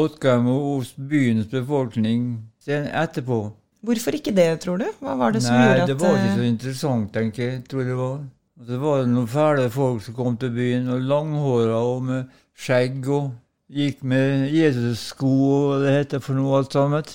åtgang 0.02 0.48
hos 0.50 0.92
byens 0.96 1.46
befolkning 1.52 2.32
etterpå. 2.66 3.44
Hvorfor 3.82 4.14
ikke 4.14 4.34
det, 4.34 4.48
tror 4.62 4.78
du? 4.78 4.86
Hva 5.02 5.14
var 5.18 5.34
det 5.34 5.42
som 5.42 5.56
Nei, 5.58 5.64
gjorde 5.66 5.84
at 5.86 5.90
det 5.90 5.98
var 6.02 6.18
ikke 6.18 6.34
så 6.34 6.42
eh, 6.42 6.50
interessant, 6.52 7.08
tenker 7.14 7.42
jeg. 7.42 7.62
tror 7.70 7.86
det 7.86 7.96
var. 7.98 8.18
Det 8.62 8.78
var 8.78 9.06
noen 9.10 9.30
fæle 9.30 9.64
folk 9.74 10.04
som 10.04 10.14
kom 10.14 10.36
til 10.38 10.52
byen, 10.54 10.90
og 10.94 11.06
langhåra 11.10 11.80
og 11.82 12.04
med 12.06 12.36
skjegg, 12.54 13.08
og 13.10 13.32
gikk 13.72 14.02
med 14.04 14.50
Jesus-sko 14.52 15.30
og 15.32 15.84
det 15.84 15.94
heter 15.96 16.22
for 16.24 16.36
noe 16.36 16.58
alt 16.60 16.76
sammen. 16.76 17.06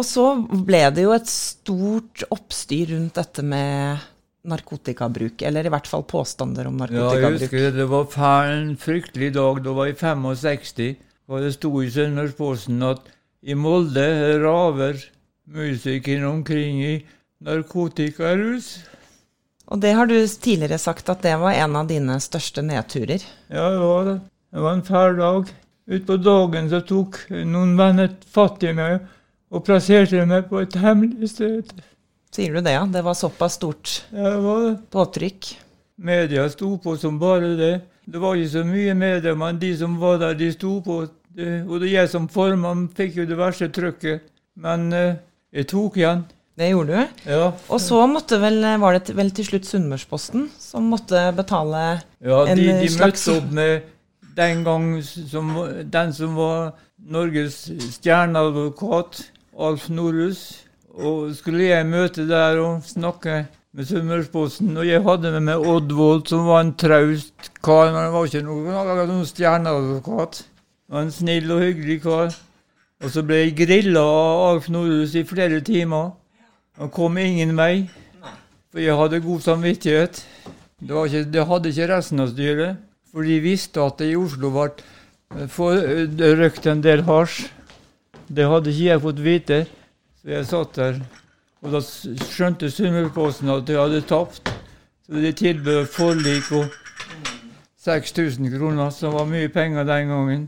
Og 0.00 0.06
så 0.06 0.24
ble 0.64 0.86
det 0.96 1.04
jo 1.04 1.12
et 1.12 1.28
stort 1.28 2.24
oppstyr 2.32 2.94
rundt 2.94 3.18
dette 3.20 3.44
med 3.44 4.00
narkotikabruk, 4.48 5.42
eller 5.44 5.66
i 5.66 5.72
hvert 5.72 5.88
fall 5.90 6.06
påstander 6.08 6.70
om 6.70 6.78
narkotikabruk. 6.80 7.20
Ja, 7.20 7.28
jeg 7.28 7.42
husker 7.42 7.64
det. 7.66 7.72
Det 7.76 7.88
var 7.92 8.52
en 8.54 8.74
fryktelig 8.80 9.32
dag. 9.36 9.60
Da 9.66 9.74
var 9.76 9.90
i 9.90 9.96
65. 9.98 10.94
Og 11.30 11.44
det 11.44 11.52
sto 11.54 11.70
i 11.82 11.90
Sunnmørsposten 11.92 12.80
at 12.88 13.04
i 13.44 13.56
Molde 13.56 14.06
raver 14.42 14.98
musikken 15.50 16.24
omkring 16.28 16.80
i 16.82 16.94
narkotikarus. 17.44 18.78
Og 19.70 19.80
det 19.84 19.92
har 19.94 20.08
du 20.10 20.16
tidligere 20.18 20.80
sagt 20.82 21.12
at 21.12 21.22
det 21.22 21.36
var 21.38 21.54
en 21.54 21.76
av 21.78 21.88
dine 21.90 22.16
største 22.22 22.64
nedturer. 22.66 23.22
Ja, 23.52 23.68
det 23.70 23.82
var 23.84 24.08
det. 24.08 24.16
Det 24.50 24.64
var 24.64 24.74
en 24.74 24.86
fæl 24.88 25.20
dag. 25.20 25.52
Utpå 25.90 26.16
dagen 26.22 26.68
så 26.70 26.80
tok 26.86 27.16
noen 27.30 27.72
venner 27.78 28.12
fatt 28.30 28.62
i 28.62 28.72
meg 28.76 29.00
og 29.50 29.64
plasserte 29.66 30.22
meg 30.30 30.46
på 30.50 30.60
et 30.62 30.76
hemmelig 30.78 31.32
sted. 31.32 31.72
Sier 32.30 32.54
du 32.54 32.60
det, 32.62 32.76
ja? 32.76 32.84
Det 32.86 33.02
var 33.02 33.16
såpass 33.18 33.56
stort 33.58 33.96
det 34.14 34.34
var 34.44 34.60
det. 34.68 34.74
påtrykk. 34.94 35.48
Media 36.00 36.44
sto 36.52 36.76
på 36.78 36.94
som 36.96 37.18
bare 37.18 37.56
det. 37.58 37.72
Det 38.06 38.20
var 38.22 38.38
ikke 38.38 38.52
så 38.54 38.62
mye 38.66 38.94
media, 38.94 39.34
men 39.34 39.58
de 39.60 39.72
som 39.76 39.98
var 40.00 40.20
der, 40.22 40.34
de 40.38 40.52
sto 40.54 40.76
på. 40.84 41.02
Det, 41.34 41.60
og 41.66 41.82
det 41.82 41.90
jeg 41.92 42.10
som 42.10 42.28
formann 42.30 42.86
fikk 42.94 43.20
jo 43.20 43.26
det 43.28 43.36
verste 43.38 43.68
trykket. 43.74 44.24
Men 44.62 44.88
eh, 44.94 45.18
jeg 45.54 45.68
tok 45.70 45.98
igjen. 46.00 46.24
Det 46.58 46.70
gjorde 46.72 46.96
du. 47.02 47.20
Ja. 47.30 47.44
Og 47.70 47.80
så 47.82 47.98
vel, 48.42 48.58
var 48.82 48.98
det 48.98 49.14
vel 49.16 49.30
til 49.34 49.46
slutt 49.46 49.66
Sunnmørsposten 49.68 50.48
som 50.60 50.90
måtte 50.92 51.30
betale 51.36 52.00
ja 52.20 52.42
En, 52.46 52.58
de, 52.58 52.66
Ja, 52.66 52.80
de 52.82 52.88
slags- 52.90 53.26
møtte 53.26 53.38
opp 53.38 53.52
med 53.56 53.86
den 54.40 54.64
gang 54.64 54.88
som, 55.04 55.52
den 55.92 56.12
som 56.16 56.34
var 56.40 56.72
Norges 56.98 57.62
stjerneadvokat, 57.98 59.22
Alf 59.60 59.88
Norhus. 59.92 60.66
Og 60.90 61.34
skulle 61.36 61.68
jeg 61.68 61.86
møte 61.86 62.26
der 62.28 62.58
og 62.60 62.84
snakke 62.84 63.44
med 63.72 63.86
Sunnmørsposten, 63.86 64.74
og 64.76 64.86
jeg 64.88 65.02
hadde 65.06 65.30
med 65.36 65.44
meg 65.46 65.66
Oddvold, 65.70 66.24
som 66.26 66.48
var 66.48 66.64
en 66.64 66.72
traust 66.74 67.52
kar, 67.62 67.92
men 67.92 68.00
han 68.02 68.14
var 68.14 68.26
ikke 68.26 68.42
noen, 68.42 68.70
noen 69.12 69.28
stjerneadvokat. 69.28 70.40
Han 70.88 70.96
var 70.96 71.06
en 71.06 71.14
snill 71.14 71.52
og 71.54 71.62
hyggelig 71.62 72.00
kar. 72.02 72.34
Og 73.00 73.12
så 73.14 73.22
ble 73.24 73.44
jeg 73.44 73.56
grilla 73.62 74.02
av 74.02 74.42
Alf 74.48 74.66
Norhus 74.72 75.14
i 75.16 75.22
flere 75.24 75.62
timer. 75.64 76.10
Han 76.80 76.90
kom 76.92 77.16
ingen 77.20 77.54
vei, 77.56 77.86
for 78.72 78.82
jeg 78.82 78.98
hadde 78.98 79.22
god 79.24 79.46
samvittighet. 79.46 80.20
Det, 80.80 80.90
ikke, 81.06 81.24
det 81.32 81.46
hadde 81.46 81.70
ikke 81.70 81.88
resten 81.94 82.24
av 82.24 82.32
styret, 82.32 82.80
for 83.10 83.26
de 83.26 83.38
visste 83.42 83.82
at 83.82 83.98
det 84.00 84.12
i 84.12 84.18
Oslo 84.18 84.52
ble 84.54 84.68
eh, 85.36 85.46
eh, 85.46 86.36
røkt 86.38 86.68
en 86.70 86.82
del 86.84 87.04
hasj. 87.08 87.48
Det 88.30 88.46
hadde 88.46 88.70
ikke 88.70 88.86
jeg 88.86 89.02
fått 89.02 89.24
vite, 89.24 89.64
så 90.20 90.34
jeg 90.36 90.50
satt 90.50 90.76
der. 90.78 91.00
Og 91.60 91.74
da 91.74 91.80
skjønte 91.82 92.70
Sunnmørsposten 92.72 93.50
at 93.52 93.68
jeg 93.68 93.80
hadde 93.80 94.04
tapt, 94.08 94.48
så 95.04 95.24
de 95.24 95.32
tilbød 95.36 95.90
forlik 95.92 96.52
og 96.56 96.70
6000 97.80 98.48
kroner, 98.54 98.92
som 98.94 99.16
var 99.16 99.28
mye 99.28 99.50
penger 99.52 99.88
den 99.88 100.12
gangen. 100.12 100.46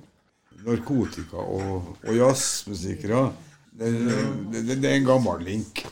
Narkotika 0.62 1.42
og, 1.42 1.96
og 2.04 2.14
jazzmusikere, 2.14 3.24
det, 3.80 3.90
det, 4.52 4.62
det, 4.76 4.86
er 4.86 5.00
en 5.00 5.08
gammel 5.08 5.42
link. 5.44 5.82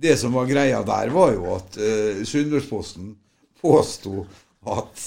Det 0.00 0.16
som 0.20 0.34
var 0.36 0.48
greia 0.50 0.82
der, 0.84 1.12
var 1.14 1.32
jo 1.32 1.54
at 1.54 1.80
uh, 1.80 2.22
Sunnmørsposten 2.26 3.14
påsto 3.62 4.26
at 4.68 5.06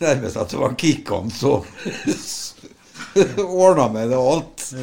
nærmest 0.00 0.36
at 0.40 0.50
det 0.50 0.60
var 0.60 0.74
Kikkan 0.78 1.30
som 1.30 1.66
ordna 3.62 3.88
med 3.92 4.10
det 4.10 4.16
alt. 4.16 4.74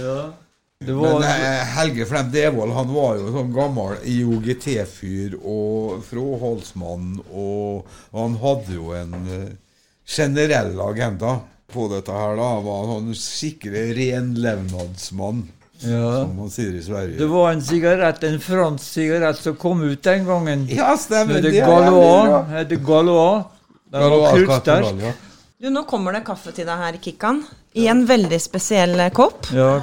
Det 0.85 0.93
var, 0.93 1.19
Men 1.19 1.23
eh, 1.23 1.63
Helge 1.75 2.05
Flem 2.05 2.31
Devold 2.31 2.71
han 2.71 2.93
var 2.93 3.17
jo 3.19 3.31
sånn 3.33 3.49
gammel 3.51 3.97
IOGT-fyr 4.07 5.33
og 5.43 6.05
fråholdsmann, 6.07 7.17
og 7.35 7.89
han 8.15 8.37
hadde 8.39 8.77
jo 8.77 8.93
en 8.95 9.17
eh, 9.27 9.49
generell 10.07 10.79
agenda 10.79 11.41
på 11.73 11.89
dette 11.91 12.15
her. 12.15 12.37
da. 12.39 12.47
Han 12.55 12.63
var 12.69 12.85
en 12.85 12.93
sånn 12.93 13.19
skikkelig 13.19 13.83
renlevnadsmann, 13.97 15.43
ja. 15.83 16.05
som 16.21 16.31
man 16.39 16.55
sier 16.55 16.71
i 16.79 16.85
Sverige. 16.87 17.19
det 17.19 17.29
var 17.35 17.51
en 17.51 17.65
sigarett, 17.73 18.23
en 18.23 18.39
fransk 18.39 18.87
sigarett 18.95 19.43
som 19.43 19.59
kom 19.59 19.83
ut 19.83 20.03
den 20.07 20.23
gangen. 20.31 20.63
Ja, 20.71 20.93
stemmer. 20.95 21.41
Det 21.43 21.51
det 21.51 21.59
det, 21.59 22.71
det. 22.71 22.83
Det 23.89 23.97
var 23.99 24.09
Galois 24.09 24.45
kruttsterk. 24.45 25.25
Du, 25.59 25.67
nå 25.73 25.81
kommer 25.89 26.15
det 26.15 26.21
kaffe 26.27 26.53
til 26.55 26.67
deg 26.69 26.77
her, 26.79 26.97
Kikkan. 27.03 27.41
I 27.75 27.87
en 27.91 28.05
veldig 28.07 28.37
spesiell 28.41 28.93
eh, 28.99 29.09
kopp. 29.13 29.49
Ja, 29.53 29.81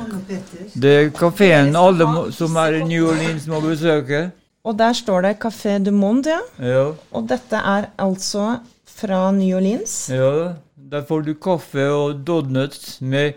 det 0.75 0.93
er 1.01 1.11
kafeen 1.15 1.77
alle 1.77 2.07
må, 2.09 2.23
som 2.35 2.57
er 2.63 2.79
i 2.81 2.85
New 2.89 3.09
Orleans 3.11 3.45
må 3.51 3.61
besøke. 3.65 4.31
Og 4.67 4.75
der 4.79 4.97
står 4.99 5.23
det 5.23 5.35
Café 5.43 5.77
du 5.85 5.93
Monde, 5.95 6.33
ja. 6.33 6.41
Ja, 6.67 6.87
Og 7.15 7.29
dette 7.31 7.61
er 7.61 7.91
altså 8.03 8.57
fra 8.97 9.31
New 9.33 9.57
Orleans. 9.59 10.09
ja. 10.11 10.55
Der 10.87 11.03
får 11.03 11.25
du 11.27 11.33
kaffe 11.35 11.83
og 11.91 12.21
donuts 12.27 13.01
med 13.01 13.33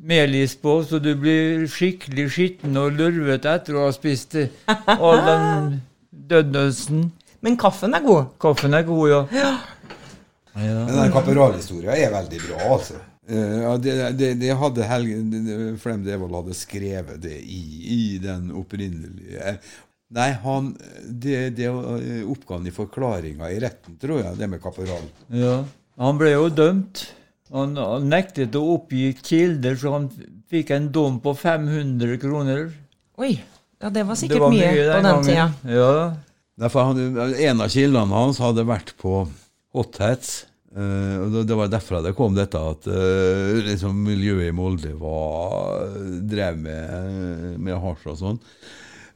melis 0.00 0.54
på, 0.56 0.78
så 0.88 0.96
du 1.04 1.10
blir 1.20 1.66
skikkelig 1.68 2.24
skitten 2.32 2.78
og 2.80 2.94
lurvete 2.96 3.50
etter 3.52 3.76
å 3.76 3.82
ha 3.84 3.90
spist 3.92 4.32
det. 4.38 4.46
all 4.88 5.20
den 5.26 5.82
donutsen. 6.30 7.10
Men 7.42 7.56
kaffen 7.58 7.94
er 7.98 8.04
god. 8.04 8.32
Kaffen 8.42 8.74
er 8.78 8.84
god, 8.86 9.08
ja. 9.10 9.52
Men 10.54 10.92
den 10.92 11.12
kaperalhistoria 11.14 11.94
er 11.96 12.12
veldig 12.12 12.40
bra, 12.48 12.60
altså. 12.76 12.98
Uh, 13.30 13.62
ja, 13.62 13.72
det, 13.78 13.92
det, 14.18 14.28
det 14.40 14.54
hadde 14.58 14.82
Helge 14.90 15.20
det- 15.30 15.42
det- 15.46 15.80
Flem 15.80 16.00
Devold 16.04 16.34
hadde 16.34 16.56
skrevet 16.58 17.20
det 17.22 17.36
i, 17.38 17.60
i 17.94 18.18
den 18.18 18.48
opprinnelige 18.58 19.52
Nei, 20.12 20.26
han 20.42 20.72
Det, 21.06 21.54
det 21.56 21.68
eh, 21.70 22.24
oppgaven 22.28 22.66
i 22.66 22.72
forklaringa 22.74 23.48
i 23.54 23.60
retten, 23.62 23.94
tror 24.02 24.24
jeg, 24.24 24.34
det 24.40 24.48
med 24.50 24.60
kaperal. 24.62 25.06
ja. 25.30 25.62
Han 26.02 26.18
ble 26.18 26.32
jo 26.32 26.48
dømt. 26.50 27.02
Han, 27.52 27.76
han 27.76 28.06
nektet 28.10 28.54
å 28.58 28.62
oppgi 28.74 29.12
kilder, 29.22 29.76
så 29.76 29.92
han 29.94 30.06
fikk 30.50 30.70
en 30.74 30.90
dom 30.92 31.18
på 31.22 31.34
500 31.36 32.18
kroner. 32.20 32.70
Oi, 33.20 33.34
ja 33.80 33.90
det 33.92 34.02
var 34.08 34.16
Det 34.16 34.20
sikkert 34.24 34.40
var 34.40 34.50
mye, 34.52 34.70
på 34.88 35.02
den 35.06 35.24
tida. 35.28 35.48
Ja. 35.68 35.92
Derfor 36.62 36.92
han, 36.92 36.98
En 37.18 37.60
av 37.64 37.72
kildene 37.72 38.14
hans 38.14 38.38
hadde 38.42 38.62
vært 38.68 38.94
på 39.00 39.24
Hot 39.74 39.98
Hats. 39.98 40.46
eh, 40.74 41.42
det- 41.44 41.56
var 41.56 41.68
derfra 41.68 42.02
det 42.02 42.14
kom 42.16 42.34
dette 42.34 42.56
at 42.56 42.86
uh, 42.86 43.60
liksom 43.66 43.92
miljøet 44.06 44.48
i 44.48 44.54
Molde 44.56 44.94
var, 44.96 45.90
drev 46.24 46.56
med, 46.56 47.58
med 47.60 47.76
hasj 47.76 48.06
og 48.08 48.16
sånn. 48.16 48.38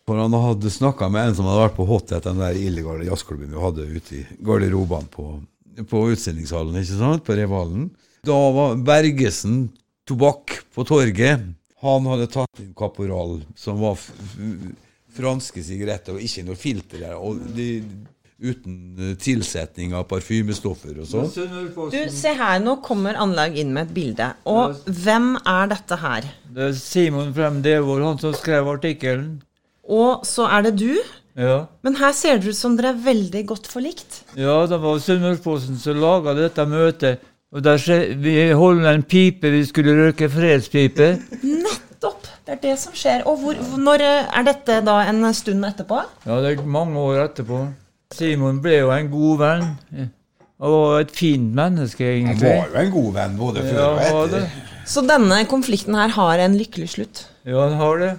For 0.07 0.21
han 0.21 0.33
hadde 0.33 0.71
snakka 0.71 1.09
med 1.11 1.29
en 1.31 1.35
som 1.35 1.47
hadde 1.49 1.65
vært 1.65 1.79
på 1.79 1.87
Hot 1.89 2.13
den 2.13 2.39
der 2.43 2.55
illegale 2.61 3.09
jazzklubben 3.09 3.51
vi 3.55 3.63
hadde 3.63 3.87
ute 3.89 4.19
i 4.21 4.27
garderobene 4.45 5.09
på, 5.11 5.41
på 5.89 6.03
utstillingshallen, 6.13 6.77
ikke 6.79 6.99
sant, 7.01 7.25
på 7.27 7.35
Revalen. 7.39 7.89
Da 8.27 8.37
var 8.55 8.77
Bergesen 8.77 9.71
tobakk 10.07 10.61
på 10.75 10.85
torget. 10.87 11.43
Han 11.83 12.07
hadde 12.11 12.29
tatt 12.31 12.61
inn 12.63 12.75
Kaporal, 12.77 13.41
som 13.59 13.81
var 13.83 13.99
franske 15.17 15.63
sigaretter 15.65 16.17
og 16.19 16.23
ikke 16.25 16.45
noe 16.47 16.57
filter 16.61 17.03
der. 17.07 17.17
Og 17.17 17.41
de, 17.57 17.69
uten 18.37 19.15
tilsetning 19.23 19.95
av 19.97 20.05
parfymestoffer 20.11 20.99
og 21.01 21.07
sånn. 21.09 21.31
Du, 21.93 21.99
se 22.13 22.33
her, 22.37 22.59
nå 22.61 22.75
kommer 22.85 23.17
Anlag 23.23 23.57
inn 23.57 23.71
med 23.73 23.89
et 23.89 23.95
bilde. 23.97 24.27
Og 24.49 24.77
hvem 24.87 25.31
er 25.41 25.71
dette 25.73 25.97
her? 26.03 26.27
Det 26.57 26.71
er 26.71 26.75
Simon 26.77 27.33
Frem 27.37 27.63
Devold, 27.65 28.05
han 28.05 28.21
som 28.21 28.35
skrev 28.37 28.69
artikkelen. 28.75 29.39
Og 29.89 30.27
så 30.27 30.49
er 30.53 30.67
det 30.69 30.75
du. 30.83 30.91
Ja. 31.37 31.63
Men 31.85 31.97
her 32.01 32.13
ser 32.17 32.39
det 32.41 32.53
ut 32.53 32.57
som 32.59 32.77
dere 32.79 32.95
er 32.95 33.01
veldig 33.05 33.43
godt 33.49 33.67
forlikt. 33.69 34.23
ja, 34.37 34.59
det 34.69 34.79
var 34.81 35.01
Sunnmørsposten 35.05 35.77
som 35.81 35.99
laga 36.01 36.33
dette 36.39 36.65
møtet. 36.69 37.25
Og 37.55 37.63
der 37.63 37.77
skje- 37.79 38.17
Vi 38.21 38.33
holdt 38.53 38.85
en 38.91 39.03
pipe, 39.07 39.49
vi 39.53 39.61
skulle 39.65 39.93
røyke 39.97 40.29
fredspipe. 40.33 41.07
Det 42.47 42.55
er 42.55 42.61
det 42.63 42.77
som 42.79 42.95
skjer. 42.95 43.25
Og 43.27 43.41
hvor, 43.43 43.59
når 43.83 44.05
eh, 44.07 44.29
er 44.39 44.47
dette 44.47 44.79
da 44.87 45.01
en 45.11 45.25
stund 45.35 45.67
etterpå? 45.67 45.99
Ja, 46.29 46.39
det 46.45 46.53
er 46.53 46.63
mange 46.63 47.01
år 47.03 47.25
etterpå. 47.25 47.65
Simon 48.15 48.61
ble 48.63 48.77
jo 48.85 48.93
en 48.95 49.11
god 49.11 49.41
venn. 49.41 49.67
Var 50.63 51.01
et 51.03 51.11
fint 51.13 51.51
menneske, 51.59 52.07
egentlig. 52.07 52.53
Han 52.55 52.71
var 52.71 52.79
jo 52.79 52.85
en 52.85 52.95
god 52.95 53.11
venn 53.19 53.35
både 53.41 53.67
før 53.67 53.81
Ja, 53.81 53.91
og 54.15 54.31
etter. 54.31 54.47
Så 54.87 55.03
denne 55.03 55.41
konflikten 55.51 55.99
her 55.99 56.15
har 56.15 56.45
en 56.47 56.55
lykkelig 56.57 56.93
slutt. 56.95 57.27
Ja, 57.43 57.67
han 57.67 57.77
har 57.83 58.01
det. 58.05 58.15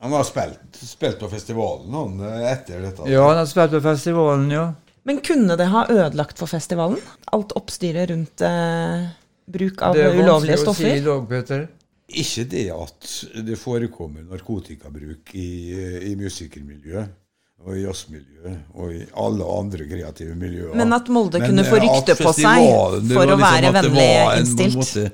Han 0.00 0.14
har 0.14 0.24
spilt, 0.24 0.78
spilt 0.78 1.20
på 1.20 1.28
festivalen 1.28 1.94
han 1.94 2.20
eh, 2.24 2.50
etter 2.54 2.80
dette. 2.86 3.06
Ja, 3.10 3.28
han 3.28 3.40
har 3.42 3.48
spilt 3.50 3.76
på 3.76 3.84
festivalen, 3.84 4.48
ja. 4.54 4.68
Men 5.08 5.20
kunne 5.24 5.56
det 5.60 5.68
ha 5.72 5.84
ødelagt 5.92 6.40
for 6.40 6.50
festivalen? 6.50 7.00
Alt 7.36 7.52
oppstyret 7.58 8.08
rundt 8.10 8.44
eh, 8.46 9.08
bruk 9.50 9.82
av 9.82 9.98
ulovlige 9.98 10.08
stoffer? 10.08 10.14
Det 10.16 10.24
er 10.24 10.56
vanskelig 10.56 10.72
å 10.72 10.76
si 10.78 10.92
i 10.94 11.04
dag, 11.04 11.28
Peter. 11.28 11.66
Ikke 12.08 12.44
det 12.48 12.68
at 12.72 13.08
det 13.44 13.56
forekommer 13.60 14.24
narkotikabruk 14.24 15.34
i, 15.36 15.48
i 16.08 16.14
musikermiljøet 16.16 17.16
og 17.66 17.74
i 17.74 17.82
jazzmiljøet 17.82 18.78
og 18.78 18.94
i 18.94 19.02
alle 19.18 19.48
andre 19.58 19.88
kreative 19.90 20.36
miljøer. 20.38 20.76
Men 20.78 20.94
at 20.94 21.10
Molde 21.12 21.40
Men, 21.42 21.50
kunne 21.50 21.66
få 21.66 21.80
eh, 21.80 21.84
rykte 21.84 22.16
på 22.20 22.32
seg 22.36 22.68
for 23.10 23.34
å 23.34 23.36
være 23.40 23.72
at 23.72 23.76
vennlig 23.76 24.08
innstilt. 24.38 24.78
måte, 24.78 25.04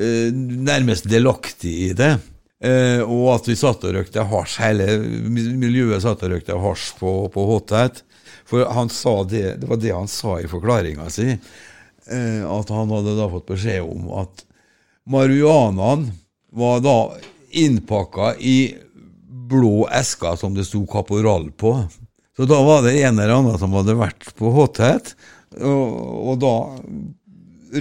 eh, 0.00 0.32
nærmest 0.72 1.06
delaktig 1.12 1.74
i 1.90 1.92
det. 1.98 2.16
Eh, 2.58 3.04
og 3.04 3.36
at 3.36 3.46
vi 3.46 3.54
satt 3.54 3.84
og 3.86 3.94
røkte 3.94 4.24
hasj, 4.32 4.58
hele 4.64 4.88
miljøet 5.30 6.02
satt 6.02 6.24
og 6.26 6.34
røkte 6.34 6.58
hasj 6.58 6.90
på, 6.98 7.14
på 7.30 7.46
Hotet. 7.52 8.02
For 8.48 8.64
han 8.74 8.90
sa 8.90 9.20
det, 9.28 9.60
det 9.60 9.68
var 9.70 9.78
det 9.78 9.94
han 9.94 10.10
sa 10.10 10.38
i 10.40 10.50
forklaringa 10.50 11.06
si. 11.12 11.30
Eh, 12.08 12.42
at 12.42 12.74
han 12.74 12.90
hadde 12.96 13.14
da 13.20 13.28
fått 13.30 13.50
beskjed 13.52 13.84
om 13.84 14.08
at 14.24 14.47
marihuanaen 15.08 16.08
var 16.52 16.80
da 16.84 16.98
innpakka 17.50 18.34
i 18.38 18.76
blå 19.48 19.88
esker 19.92 20.36
som 20.36 20.54
det 20.54 20.66
sto 20.68 20.84
Kaporal 20.86 21.50
på. 21.50 21.74
Så 22.36 22.44
da 22.44 22.60
var 22.62 22.84
det 22.84 23.00
en 23.02 23.18
eller 23.18 23.34
annen 23.34 23.58
som 23.58 23.72
hadde 23.74 23.96
vært 23.98 24.28
på 24.38 24.52
Hothet, 24.54 25.14
og, 25.58 25.96
og 26.30 26.36
da 26.42 26.54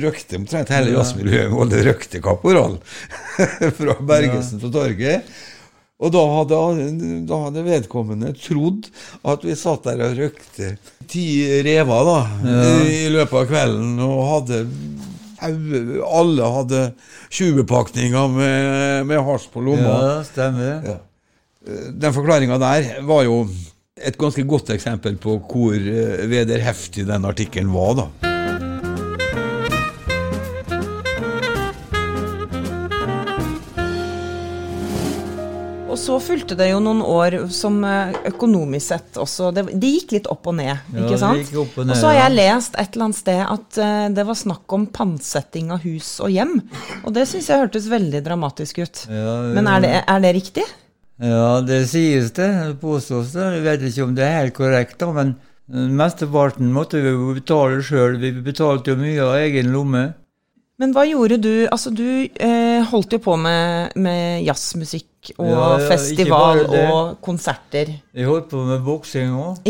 røkte 0.02 0.40
omtrent 0.40 0.72
hele 0.74 0.96
jazzmiljøet 0.96 1.54
og 1.56 1.70
det 1.72 1.84
røkte 1.88 2.24
Kaporal 2.24 2.80
fra 3.78 4.00
Bergesen 4.08 4.64
på 4.64 4.72
torget. 4.74 5.28
Og 5.98 6.12
da 6.14 6.22
hadde, 6.30 6.58
da 7.26 7.38
hadde, 7.48 7.64
vedkommende 7.66 8.30
trodd 8.38 8.86
at 9.26 9.46
vi 9.46 9.56
satt 9.58 9.88
der 9.88 10.04
og 10.06 10.20
røkte 10.20 10.76
ti 11.10 11.26
rever 11.66 12.04
da, 12.06 12.18
ja. 12.46 12.66
i 12.86 13.08
løpet 13.10 13.40
av 13.40 13.48
kvelden, 13.50 13.96
og 14.06 14.20
hadde 14.30 14.60
Alle 15.41 16.51
hadde 16.58 16.84
20-pakninger 17.29 18.32
med, 18.34 19.06
med 19.10 19.24
hasj 19.27 19.50
på 19.53 19.63
lomma. 19.65 19.98
Ja, 20.01 20.15
stemmer. 20.27 20.88
Ja. 20.88 20.98
Den 21.91 22.15
forklaringa 22.15 22.58
der 22.62 22.94
var 23.08 23.25
jo 23.27 23.41
et 23.98 24.17
ganske 24.17 24.46
godt 24.48 24.70
eksempel 24.75 25.17
på 25.22 25.39
hvor 25.50 25.75
eh, 25.75 26.25
vederheftig 26.29 27.08
den 27.10 27.25
artikkelen 27.25 27.74
var, 27.74 27.94
da. 28.03 28.27
Så 36.08 36.18
fulgte 36.24 36.56
det 36.56 36.70
jo 36.70 36.80
noen 36.84 37.02
år 37.04 37.36
som 37.54 37.82
eh, 37.86 38.16
økonomisk 38.30 38.94
sett 38.94 39.20
også 39.20 39.52
Det, 39.56 39.66
det 39.76 39.92
gikk 39.98 40.16
litt 40.16 40.30
opp 40.32 40.48
og 40.48 40.58
ned, 40.60 40.80
ikke 40.94 41.16
ja, 41.16 41.22
sant? 41.22 41.52
Og, 41.52 41.74
ned, 41.82 41.94
og 41.94 42.00
så 42.00 42.12
har 42.12 42.20
jeg 42.22 42.36
lest 42.38 42.78
et 42.80 42.96
eller 42.96 43.08
annet 43.10 43.20
sted 43.20 43.42
at 43.44 43.80
uh, 43.82 44.06
det 44.16 44.26
var 44.30 44.40
snakk 44.40 44.76
om 44.78 44.86
pantsetting 44.94 45.72
av 45.76 45.84
hus 45.84 46.18
og 46.24 46.32
hjem. 46.32 46.54
Og 47.04 47.16
det 47.16 47.26
syns 47.30 47.50
jeg 47.52 47.64
hørtes 47.66 47.90
veldig 47.92 48.22
dramatisk 48.26 48.80
ut. 48.84 49.04
Ja, 49.12 49.34
Men 49.58 49.68
er 49.72 49.84
det, 49.84 49.94
er 50.04 50.24
det, 50.24 50.34
riktig? 50.38 50.66
Ja, 51.20 51.60
det 51.66 51.82
sies 51.92 52.32
det. 52.38 52.48
Det 52.70 52.78
påstås 52.82 53.34
det. 53.36 53.50
Jeg 53.58 53.66
vet 53.66 53.86
ikke 53.90 54.08
om 54.08 54.16
det 54.18 54.26
er 54.28 54.40
helt 54.40 54.56
korrekt, 54.58 54.98
da, 55.02 55.12
men 55.16 55.36
mesteparten 55.68 56.72
måtte 56.72 57.02
vi 57.04 57.12
jo 57.12 57.34
betale 57.36 57.82
sjøl. 57.84 58.16
Vi 58.22 58.32
betalte 58.46 58.94
jo 58.94 59.02
mye 59.02 59.20
av 59.26 59.36
egen 59.42 59.74
lomme. 59.76 60.06
Men 60.78 60.94
hva 60.94 61.08
gjorde 61.10 61.40
du? 61.42 61.54
Altså, 61.74 61.90
du 61.90 62.06
eh, 62.30 62.84
holdt 62.92 63.18
jo 63.18 63.22
på 63.24 63.34
med, 63.42 63.96
med 63.98 64.46
jazzmusikk 64.46 65.17
og 65.36 65.50
ja, 65.50 65.68
ja, 65.80 65.90
festival 65.92 66.64
og 66.66 67.18
konserter. 67.26 67.92
Jeg 68.16 68.30
holdt 68.30 68.50
på 68.54 68.64
med 68.68 68.82
boksing 68.86 69.36
òg. 69.36 69.62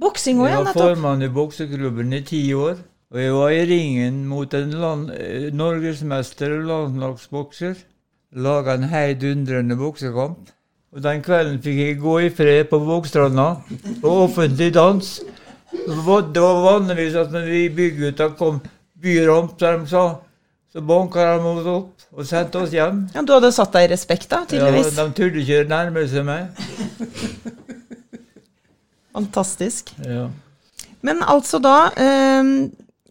Boksing 0.00 0.40
òg, 0.42 0.48
ja. 0.48 0.56
Jeg 0.58 0.66
var 0.70 0.80
formann 0.80 1.22
i 1.22 1.30
bokseklubben 1.32 2.12
i 2.16 2.22
ti 2.26 2.42
år. 2.56 2.80
Og 3.14 3.20
jeg 3.20 3.34
var 3.36 3.52
i 3.54 3.64
ringen 3.68 4.24
mot 4.26 4.54
en 4.58 4.72
land, 4.74 5.10
eh, 5.14 5.50
norgesmester 5.54 6.56
og 6.56 6.64
landslagsbokser. 6.66 7.76
Laga 8.34 8.74
en 8.74 8.88
heidundrende 8.90 9.76
boksekamp. 9.78 10.50
Og 10.94 11.02
den 11.02 11.22
kvelden 11.22 11.60
fikk 11.62 11.78
jeg 11.78 11.98
gå 12.02 12.18
i 12.22 12.30
fred 12.30 12.68
på 12.70 12.78
Vågstranda 12.78 13.46
på 14.02 14.10
offentlig 14.24 14.72
dans. 14.74 15.20
Det 15.74 16.42
var 16.42 16.60
vanligvis 16.62 17.16
at 17.18 17.32
når 17.34 17.48
vi 17.50 17.62
bygutta 17.68 18.28
kom 18.38 18.60
byramp, 19.02 19.58
som 19.58 19.80
de 19.80 19.90
sa, 19.90 20.04
så 20.74 20.82
banka 20.82 21.22
de 21.22 21.50
oss 21.52 21.66
opp 21.70 22.06
og 22.18 22.26
sendte 22.26 22.58
oss 22.64 22.72
hjem. 22.74 23.04
Ja, 23.14 23.22
Du 23.22 23.32
hadde 23.36 23.52
satt 23.54 23.74
deg 23.76 23.86
i 23.86 23.92
respekt, 23.92 24.26
da, 24.32 24.42
tydeligvis? 24.50 24.90
Ja, 24.96 25.04
De 25.06 25.14
turte 25.14 25.42
ikke 25.42 25.60
nærme 25.70 26.02
seg 26.10 26.26
meg. 26.26 26.48
Fantastisk. 29.14 29.92
Ja. 30.02 30.26
Men 31.04 31.22
altså 31.22 31.60
da 31.62 31.76
eh, 31.94 32.50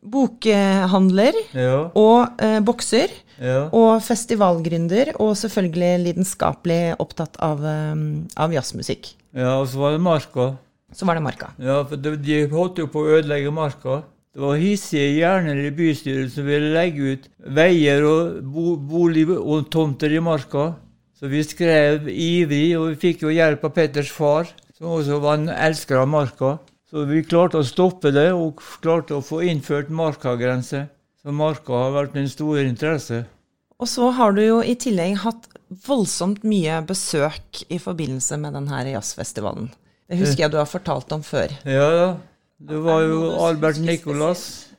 Bokhandler 0.04 1.38
ja. 1.56 1.78
og 1.96 2.44
eh, 2.44 2.60
bokser. 2.66 3.14
Ja. 3.44 3.66
Og 3.76 3.98
festivalgründer, 4.06 5.16
og 5.24 5.34
selvfølgelig 5.40 6.04
lidenskapelig 6.04 6.94
opptatt 7.02 7.40
av, 7.44 7.64
um, 7.64 8.04
av 8.40 8.54
jazzmusikk. 8.54 9.10
Ja, 9.36 9.56
og 9.58 9.66
så 9.72 9.82
var 9.82 9.96
det 9.96 10.04
Marka. 10.06 10.52
Så 10.94 11.08
var 11.10 11.18
det 11.18 11.24
Marka. 11.26 11.50
Ja, 11.60 11.80
for 11.90 11.98
de 11.98 12.38
holdt 12.52 12.80
jo 12.80 12.86
på 12.92 13.02
å 13.02 13.16
ødelegge 13.18 13.52
Marka. 13.52 14.04
Det 14.34 14.42
var 14.42 14.58
hissige 14.58 15.12
hjerner 15.20 15.60
i 15.62 15.70
bystyret 15.78 16.32
som 16.34 16.48
ville 16.50 16.72
legge 16.74 17.12
ut 17.14 17.26
veier 17.54 18.02
og 18.08 18.40
bo 18.50 18.72
bolig 18.82 19.28
og 19.30 19.68
tomter 19.70 20.10
i 20.10 20.22
marka. 20.26 20.72
Så 21.14 21.30
vi 21.30 21.44
skrev 21.46 22.08
ivrig, 22.10 22.74
og 22.80 22.88
vi 22.90 22.96
fikk 23.04 23.28
jo 23.28 23.34
hjelp 23.34 23.62
av 23.70 23.76
Petters 23.76 24.10
far, 24.12 24.50
som 24.74 24.90
også 24.96 25.20
var 25.22 25.38
en 25.38 25.54
elsker 25.54 26.02
av 26.02 26.10
marka. 26.10 26.56
Så 26.90 27.06
vi 27.10 27.22
klarte 27.22 27.62
å 27.62 27.68
stoppe 27.68 28.10
det, 28.16 28.32
og 28.34 28.58
klarte 28.82 29.20
å 29.20 29.24
få 29.24 29.44
innført 29.46 29.94
markagrense. 29.94 30.88
Så 31.22 31.38
marka 31.38 31.86
har 31.86 31.94
vært 31.94 32.18
en 32.18 32.34
stor 32.34 32.58
interesse. 32.66 33.22
Og 33.78 33.90
så 33.90 34.10
har 34.18 34.34
du 34.34 34.42
jo 34.42 34.60
i 34.66 34.74
tillegg 34.74 35.22
hatt 35.22 35.46
voldsomt 35.86 36.42
mye 36.42 36.82
besøk 36.90 37.64
i 37.70 37.78
forbindelse 37.82 38.42
med 38.42 38.58
denne 38.58 38.84
jazzfestivalen. 38.90 39.70
Det 40.10 40.20
husker 40.26 40.48
jeg 40.48 40.58
du 40.58 40.60
har 40.60 40.70
fortalt 40.70 41.14
om 41.14 41.22
før. 41.26 41.54
Ja, 41.70 41.90
ja. 42.02 42.14
Det 42.64 42.78
var 42.80 43.02
jo 43.02 43.32
Albert 43.44 43.80
Nicolas, 43.84 44.70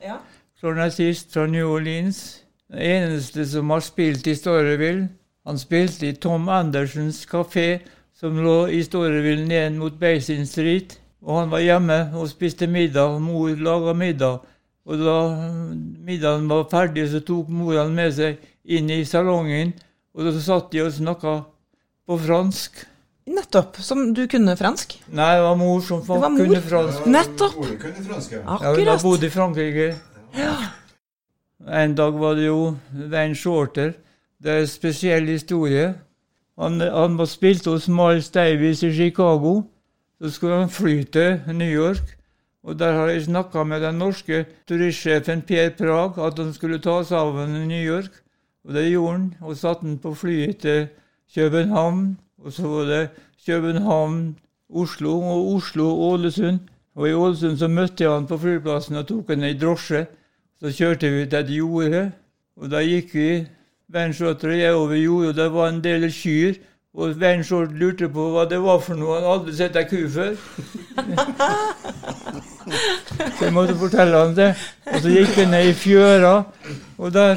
klarnettist 0.59 1.33
fra 1.33 1.45
New 1.45 1.67
Orleans. 1.69 2.41
Den 2.71 2.79
eneste 2.81 3.45
som 3.45 3.69
har 3.69 3.79
spilt 3.85 4.27
i 4.27 4.33
Storyville. 4.35 5.09
Han 5.45 5.59
spilte 5.61 6.07
i 6.07 6.15
Tom 6.17 6.49
Andersens 6.49 7.27
kafé, 7.29 7.83
som 8.13 8.39
lå 8.41 8.65
i 8.73 8.81
Storyville 8.83 9.45
ned 9.45 9.77
mot 9.77 9.99
Basin 9.99 10.47
Street. 10.49 10.97
Og 11.21 11.39
han 11.39 11.51
var 11.51 11.61
hjemme 11.61 11.99
og 12.17 12.29
spiste 12.29 12.67
middag. 12.67 13.19
Mor 13.21 13.53
laga 13.53 13.93
middag. 13.93 14.41
Og 14.85 15.05
da 15.05 15.19
middagen 16.01 16.49
var 16.49 16.65
ferdig, 16.71 17.05
så 17.11 17.21
tok 17.21 17.53
mor 17.53 17.77
han 17.77 17.93
med 17.93 18.17
seg 18.17 18.41
inn 18.65 18.89
i 18.89 19.03
salongen, 19.05 19.75
og 20.13 20.25
da 20.25 20.33
satt 20.41 20.71
de 20.73 20.81
og 20.81 20.93
snakka 20.93 21.37
på 22.05 22.17
fransk. 22.17 22.85
Nettopp. 23.25 23.77
Som 23.81 24.13
du 24.13 24.27
kunne 24.29 24.53
fransk? 24.57 24.99
Nei, 25.09 25.35
det 25.35 25.43
var 25.43 25.55
mor 25.57 25.79
som 25.81 26.01
var 26.05 26.29
mor. 26.29 26.37
kunne 26.37 26.61
fransk. 26.61 27.05
Nettopp. 27.09 27.55
kunne 27.81 28.03
fransk, 28.05 28.31
ja. 28.31 28.41
Akkurat. 28.45 28.85
Ja, 28.85 28.91
hun 28.91 29.01
bodde 29.01 29.25
i 29.25 29.29
Frankrike. 29.29 29.95
Ja. 30.37 30.55
En 31.81 31.95
dag 31.95 32.19
var 32.19 32.35
det 32.35 32.45
jo 32.45 32.75
Wayne 32.93 33.35
Shorter. 33.35 33.93
Det 34.37 34.51
er 34.51 34.59
en 34.61 34.67
spesiell 34.67 35.25
historie. 35.27 35.93
Han, 36.59 36.79
han 36.81 37.17
var 37.17 37.25
spilt 37.25 37.65
hos 37.65 37.87
Miles 37.87 38.29
Davies 38.29 38.83
i 38.83 38.91
Chicago. 38.93 39.63
Så 40.21 40.29
skulle 40.29 40.59
han 40.59 40.69
fly 40.69 41.03
til 41.03 41.41
New 41.47 41.71
York. 41.71 42.17
Og 42.63 42.79
der 42.79 42.93
har 42.93 43.07
jeg 43.07 43.23
snakka 43.25 43.63
med 43.63 43.81
den 43.81 43.95
norske 44.01 44.45
turistsjefen 44.67 45.41
Per 45.41 45.69
Prag 45.77 46.19
at 46.27 46.37
han 46.37 46.53
skulle 46.53 46.79
ta 46.81 47.03
seg 47.03 47.17
av 47.17 47.39
ham 47.39 47.55
i 47.55 47.65
New 47.65 47.81
York. 47.83 48.21
Og 48.65 48.73
det 48.73 48.85
gjorde 48.91 49.11
han. 49.11 49.25
Og 49.41 49.57
satte 49.57 49.85
han 49.85 49.97
på 49.97 50.13
flyet 50.13 50.57
til 50.61 50.87
København. 51.35 52.17
Og 52.45 52.53
så 52.53 52.67
var 52.69 52.85
det 52.85 53.09
København, 53.45 54.35
Oslo 54.69 55.19
og 55.21 55.55
Oslo-Ålesund. 55.55 56.59
Og 56.95 57.09
i 57.09 57.13
Ålesund 57.13 57.57
så 57.57 57.67
møtte 57.67 58.03
jeg 58.03 58.11
han 58.11 58.27
på 58.29 58.37
flyplassen 58.37 58.95
og 59.01 59.07
tok 59.09 59.33
han 59.33 59.43
i 59.43 59.57
drosje. 59.57 60.05
Så 60.61 60.71
kjørte 60.71 61.09
vi 61.11 61.25
til 61.25 61.39
et 61.39 61.51
jorde, 61.51 62.03
og 62.55 62.71
da 62.71 62.79
gikk 62.85 63.11
vi, 63.13 63.29
Venshorter 63.91 64.49
og 64.53 64.59
jeg, 64.59 64.73
over 64.73 64.95
jordet, 64.95 65.29
og 65.29 65.35
det 65.35 65.49
var 65.53 65.67
en 65.69 65.83
del 65.83 66.07
kyr. 66.13 66.55
Og 66.95 67.19
Venshort 67.19 67.73
lurte 67.75 68.07
på 68.09 68.29
hva 68.31 68.45
det 68.49 68.61
var 68.63 68.79
for 68.79 68.95
noe. 68.95 69.17
Han 69.17 69.25
hadde 69.25 69.33
aldri 69.35 69.55
sett 69.57 69.75
ei 69.75 69.83
ku 69.89 70.07
før. 70.09 70.37
så 73.35 73.43
jeg 73.43 73.53
måtte 73.53 73.75
fortelle 73.81 74.21
han 74.21 74.35
det. 74.37 74.51
Og 74.93 75.01
så 75.03 75.11
gikk 75.11 75.35
vi 75.41 75.45
ned 75.51 75.69
i 75.73 75.75
fjøra, 75.75 76.33
og 76.97 77.13
der 77.13 77.35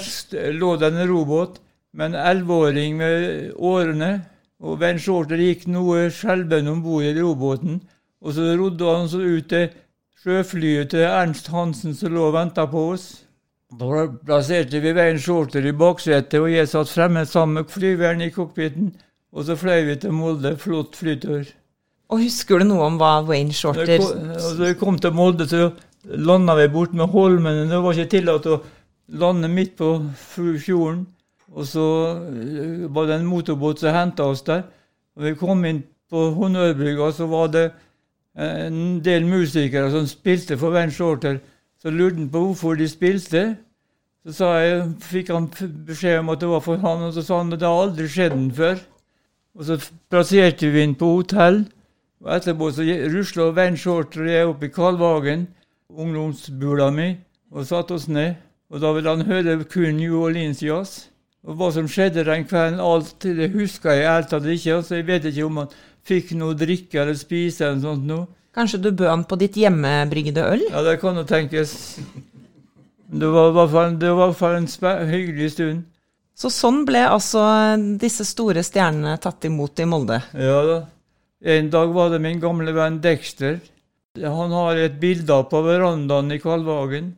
lå 0.55 0.77
det 0.79 0.93
en 0.93 1.09
robåt 1.11 1.59
med 1.93 2.13
en 2.13 2.21
elleveåring 2.23 2.97
med 3.03 3.53
årene. 3.57 4.13
Og 4.59 4.81
Ben 4.81 4.99
Shorter 4.99 5.39
gikk 5.39 5.69
noe 5.71 6.09
skjelven 6.11 6.71
om 6.71 6.83
bord 6.83 7.07
i 7.07 7.15
robåten, 7.15 7.79
og 8.19 8.35
så 8.35 8.51
rodde 8.59 8.91
han 8.91 9.07
så 9.11 9.21
ut 9.23 9.47
til 9.51 9.69
sjøflyet 10.19 10.91
til 10.91 11.07
Ernst 11.07 11.53
Hansen 11.53 11.95
som 11.95 12.15
lå 12.15 12.29
og 12.31 12.35
venta 12.35 12.67
på 12.71 12.89
oss. 12.95 13.09
Da 13.79 14.07
plasserte 14.25 14.81
vi 14.83 14.95
Ben 14.97 15.21
Shorter 15.21 15.67
i 15.69 15.75
baksetet, 15.77 16.41
og 16.41 16.51
jeg 16.51 16.71
satt 16.71 16.91
fremme 16.91 17.27
sammen 17.29 17.61
med 17.61 17.71
flyveren 17.71 18.25
i 18.25 18.33
cockpiten. 18.35 18.95
Og 19.33 19.45
så 19.45 19.59
fløy 19.61 19.85
vi 19.91 19.97
til 20.01 20.15
Molde. 20.17 20.55
Flott 20.57 20.97
flytur. 20.97 21.45
Og 22.09 22.23
husker 22.25 22.63
du 22.63 22.71
noe 22.71 22.87
om 22.87 22.97
hva 22.97 23.19
Wayne 23.29 23.53
Shorter 23.53 24.01
Da 24.01 24.55
vi 24.63 24.73
kom 24.81 24.97
til 24.99 25.13
Molde, 25.13 25.45
så 25.47 25.69
landa 26.09 26.57
vi 26.57 26.71
bort 26.73 26.97
med 26.97 27.13
Holmene. 27.13 27.69
Det 27.69 27.83
var 27.85 27.95
ikke 27.95 28.15
tillatt 28.17 28.49
å 28.49 28.63
lande 29.21 29.51
midt 29.53 29.77
på 29.77 29.93
fjorden. 30.25 31.05
Og 31.55 31.67
så 31.67 31.87
eh, 32.29 32.89
var 32.95 33.07
det 33.09 33.19
en 33.19 33.29
motorbåt 33.29 33.81
som 33.81 33.95
henta 33.95 34.29
oss 34.33 34.43
der. 34.47 34.67
Og 35.17 35.25
vi 35.25 35.35
kom 35.39 35.65
inn 35.65 35.83
på 36.11 36.31
Honnørbrygga, 36.37 37.13
så 37.13 37.27
var 37.27 37.49
det 37.53 37.71
en 38.39 39.01
del 39.05 39.27
musikere 39.27 39.91
som 39.91 40.07
spilte 40.07 40.57
for 40.59 40.71
Van 40.71 40.91
Shorter. 40.91 41.41
Så 41.83 41.91
lurte 41.91 42.17
han 42.17 42.31
på 42.31 42.45
hvorfor 42.45 42.79
de 42.79 42.89
spilte. 42.89 43.57
Så 44.29 44.51
jeg, 44.61 44.85
fikk 45.01 45.33
han 45.33 45.49
beskjed 45.87 46.21
om 46.21 46.31
at 46.35 46.41
det 46.41 46.49
var 46.51 46.61
for 46.61 46.77
han, 46.83 47.03
og 47.09 47.13
så 47.17 47.25
sa 47.25 47.41
han 47.41 47.53
at 47.53 47.61
det 47.61 47.69
har 47.69 47.83
aldri 47.83 48.09
skjedd 48.11 48.35
den 48.35 48.51
før. 48.55 48.81
Og 49.59 49.65
så 49.67 49.79
plasserte 50.11 50.71
vi 50.71 50.85
inn 50.85 50.95
på 50.95 51.09
hotell 51.17 51.65
Og 52.21 52.31
etterpå 52.35 52.69
så 52.75 52.83
rusla 53.11 53.51
Van 53.55 53.77
Shorter 53.79 54.25
og 54.25 54.31
jeg 54.31 54.47
opp 54.51 54.63
i 54.67 54.71
Kalvhagen, 54.75 55.45
ungdomsbula 55.89 56.89
mi, 56.91 57.13
og 57.55 57.67
satte 57.67 57.95
oss 57.95 58.09
ned. 58.11 58.35
Og 58.71 58.83
da 58.83 58.91
ville 58.93 59.13
han 59.15 59.27
høre 59.27 59.65
kun 59.65 59.95
New 60.01 60.19
Orleans 60.19 60.63
jazz. 60.63 61.09
Og 61.47 61.59
hva 61.59 61.69
som 61.75 61.87
skjedde 61.91 62.25
den 62.27 62.47
kvelden, 62.49 62.81
alt 62.83 63.23
det 63.23 63.53
husker 63.55 63.95
jeg 63.95 64.09
ærlig 64.11 64.31
talt 64.33 64.49
ikke. 64.53 64.81
Så 64.83 64.99
jeg 64.99 65.07
vet 65.09 65.29
ikke 65.31 65.47
om 65.47 65.63
han 65.63 65.77
fikk 66.09 66.33
noe 66.39 66.55
å 66.55 66.59
drikke 66.59 67.03
eller 67.03 67.19
spise 67.19 67.69
eller 67.69 67.85
sånt 67.85 68.09
noe. 68.09 68.27
Kanskje 68.57 68.81
du 68.83 68.91
bød 68.91 69.11
han 69.13 69.23
på 69.29 69.39
ditt 69.39 69.57
hjemmebrygde 69.61 70.43
øl? 70.43 70.65
Ja, 70.73 70.83
det 70.83 70.99
kan 71.03 71.17
jo 71.21 71.23
tenkes. 71.29 71.77
Det 73.09 73.31
var 73.33 73.53
i 73.53 73.55
hvert 73.57 73.73
fall, 73.73 73.95
det 74.01 74.11
var 74.19 74.35
i 74.35 74.59
en 74.59 75.13
hyggelig 75.13 75.53
stund. 75.55 75.87
Så 76.39 76.51
sånn 76.55 76.85
ble 76.87 77.01
altså 77.09 77.43
disse 77.99 78.27
store 78.27 78.63
stjernene 78.67 79.17
tatt 79.23 79.47
imot 79.49 79.81
i 79.83 79.87
Molde. 79.91 80.21
Ja 80.39 80.61
da. 80.67 80.79
En 81.39 81.71
dag 81.71 81.91
var 81.95 82.11
det 82.11 82.21
min 82.23 82.41
gamle 82.43 82.75
venn 82.75 82.99
Dexter. 83.03 83.61
Han 84.19 84.55
har 84.55 84.79
et 84.79 84.99
bilde 84.99 85.39
på 85.51 85.63
verandaen 85.63 86.35
i 86.35 86.41
Kalvhagen. 86.43 87.13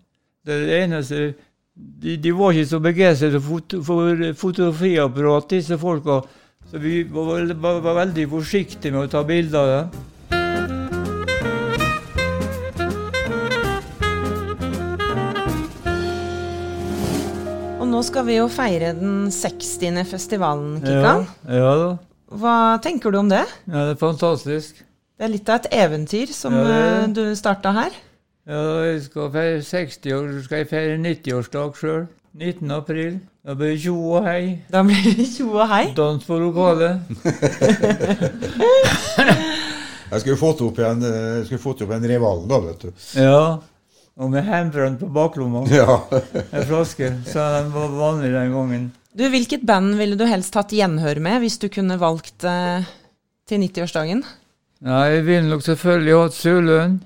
Det 0.44 0.54
er 0.54 0.64
det 0.66 0.80
eneste 0.84 1.20
De, 2.00 2.16
de 2.16 2.32
var 2.32 2.54
ikke 2.56 2.70
så 2.70 2.80
begeistret 2.80 3.42
for, 3.44 3.80
for 3.84 4.22
fotografiapparat, 4.40 5.50
disse 5.50 5.78
folka. 5.80 6.20
Så 6.70 6.78
vi 6.80 7.02
var, 7.04 7.44
var, 7.60 7.82
var 7.84 8.00
veldig 8.04 8.28
forsiktige 8.30 8.94
med 8.94 9.08
å 9.08 9.12
ta 9.12 9.24
bilder 9.26 9.60
av 9.60 9.74
dem. 9.74 10.06
Nå 18.00 18.04
skal 18.06 18.24
vi 18.24 18.38
jo 18.38 18.46
feire 18.48 18.94
den 18.96 19.26
60. 19.28 19.98
festivalen, 20.08 20.78
Kikkan. 20.80 21.26
Ja, 21.44 21.58
ja 21.58 21.72
da. 21.76 21.88
Hva 22.40 22.54
tenker 22.80 23.12
du 23.12 23.18
om 23.20 23.28
det? 23.28 23.42
Ja, 23.66 23.90
det 23.90 23.96
er 23.96 23.98
fantastisk. 24.00 24.78
Det 25.20 25.26
er 25.26 25.32
litt 25.34 25.50
av 25.52 25.58
et 25.60 25.68
eventyr 25.82 26.32
som 26.32 26.56
Ja, 26.56 26.62
eh, 26.78 27.02
du 27.12 27.20
starta 27.36 27.74
her. 27.76 27.98
Ja, 28.50 28.62
jeg 28.82 29.02
skal 29.04 29.28
feire 29.30 29.58
60 29.62 30.12
år, 30.16 30.24
så 30.34 30.40
skal 30.42 30.58
jeg 30.64 30.68
feire 30.72 30.94
90-årsdag 30.98 31.76
sjøl. 31.78 32.06
19. 32.34 32.70
april. 32.74 33.18
Da 33.46 33.54
blir 33.54 33.76
det 33.76 33.80
tjo 33.84 33.94
og 34.16 34.24
hei. 34.26 34.40
Da 34.72 34.82
blir 34.86 35.04
det 35.18 35.26
tjo 35.30 35.52
og 35.52 35.68
hei. 35.70 35.84
Dans 35.94 36.24
på 36.26 36.38
lokalet. 36.40 36.98
Jeg 40.10 40.24
skulle 40.24 40.40
fått 40.40 40.62
opp 40.66 40.78
igjen, 40.80 41.04
eh, 41.06 41.18
jeg 41.38 41.44
skulle 41.46 41.62
fått 41.62 41.82
opp 41.84 41.92
en 41.94 42.06
Revalen, 42.10 42.48
da, 42.50 42.56
vet 42.64 42.80
du. 42.82 42.88
Ja. 43.14 43.60
Og 44.18 44.32
med 44.32 44.42
hjemmebrent 44.42 44.98
på 44.98 45.06
baklomma. 45.14 45.60
Ja. 45.70 46.00
En 46.56 46.64
flaske. 46.66 47.12
Så 47.30 47.44
den 47.54 47.70
var 47.70 47.92
vanlig 47.94 48.32
den 48.34 48.50
gangen. 48.56 48.88
Du, 49.14 49.22
Hvilket 49.30 49.62
band 49.62 49.94
ville 50.00 50.18
du 50.18 50.24
helst 50.26 50.58
hatt 50.58 50.74
gjenhør 50.74 51.22
med 51.22 51.44
hvis 51.44 51.60
du 51.62 51.68
kunne 51.70 51.94
valgt 52.02 52.42
eh, 52.42 52.82
til 53.46 53.62
90-årsdagen? 53.62 54.24
Nei, 54.82 55.04
jeg 55.14 55.22
ville 55.28 55.46
nok 55.52 55.62
selvfølgelig 55.68 56.18
hatt 56.24 56.38
Sørløen. 56.40 56.98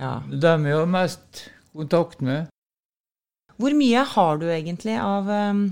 Ja. 0.00 0.20
Dem 0.26 0.66
jeg 0.66 0.76
har 0.78 0.88
mest 0.90 1.44
kontakt 1.72 2.20
med. 2.24 2.48
Hvor 3.60 3.74
mye 3.76 4.02
har 4.14 4.38
du 4.40 4.46
egentlig 4.50 4.96
av 4.98 5.28
um, 5.28 5.66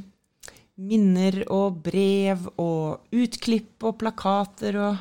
minner 0.81 1.41
og 1.51 1.81
brev 1.85 2.47
og 2.61 3.01
utklipp 3.13 3.83
og 3.89 3.97
plakater 4.01 4.79
og 4.81 5.01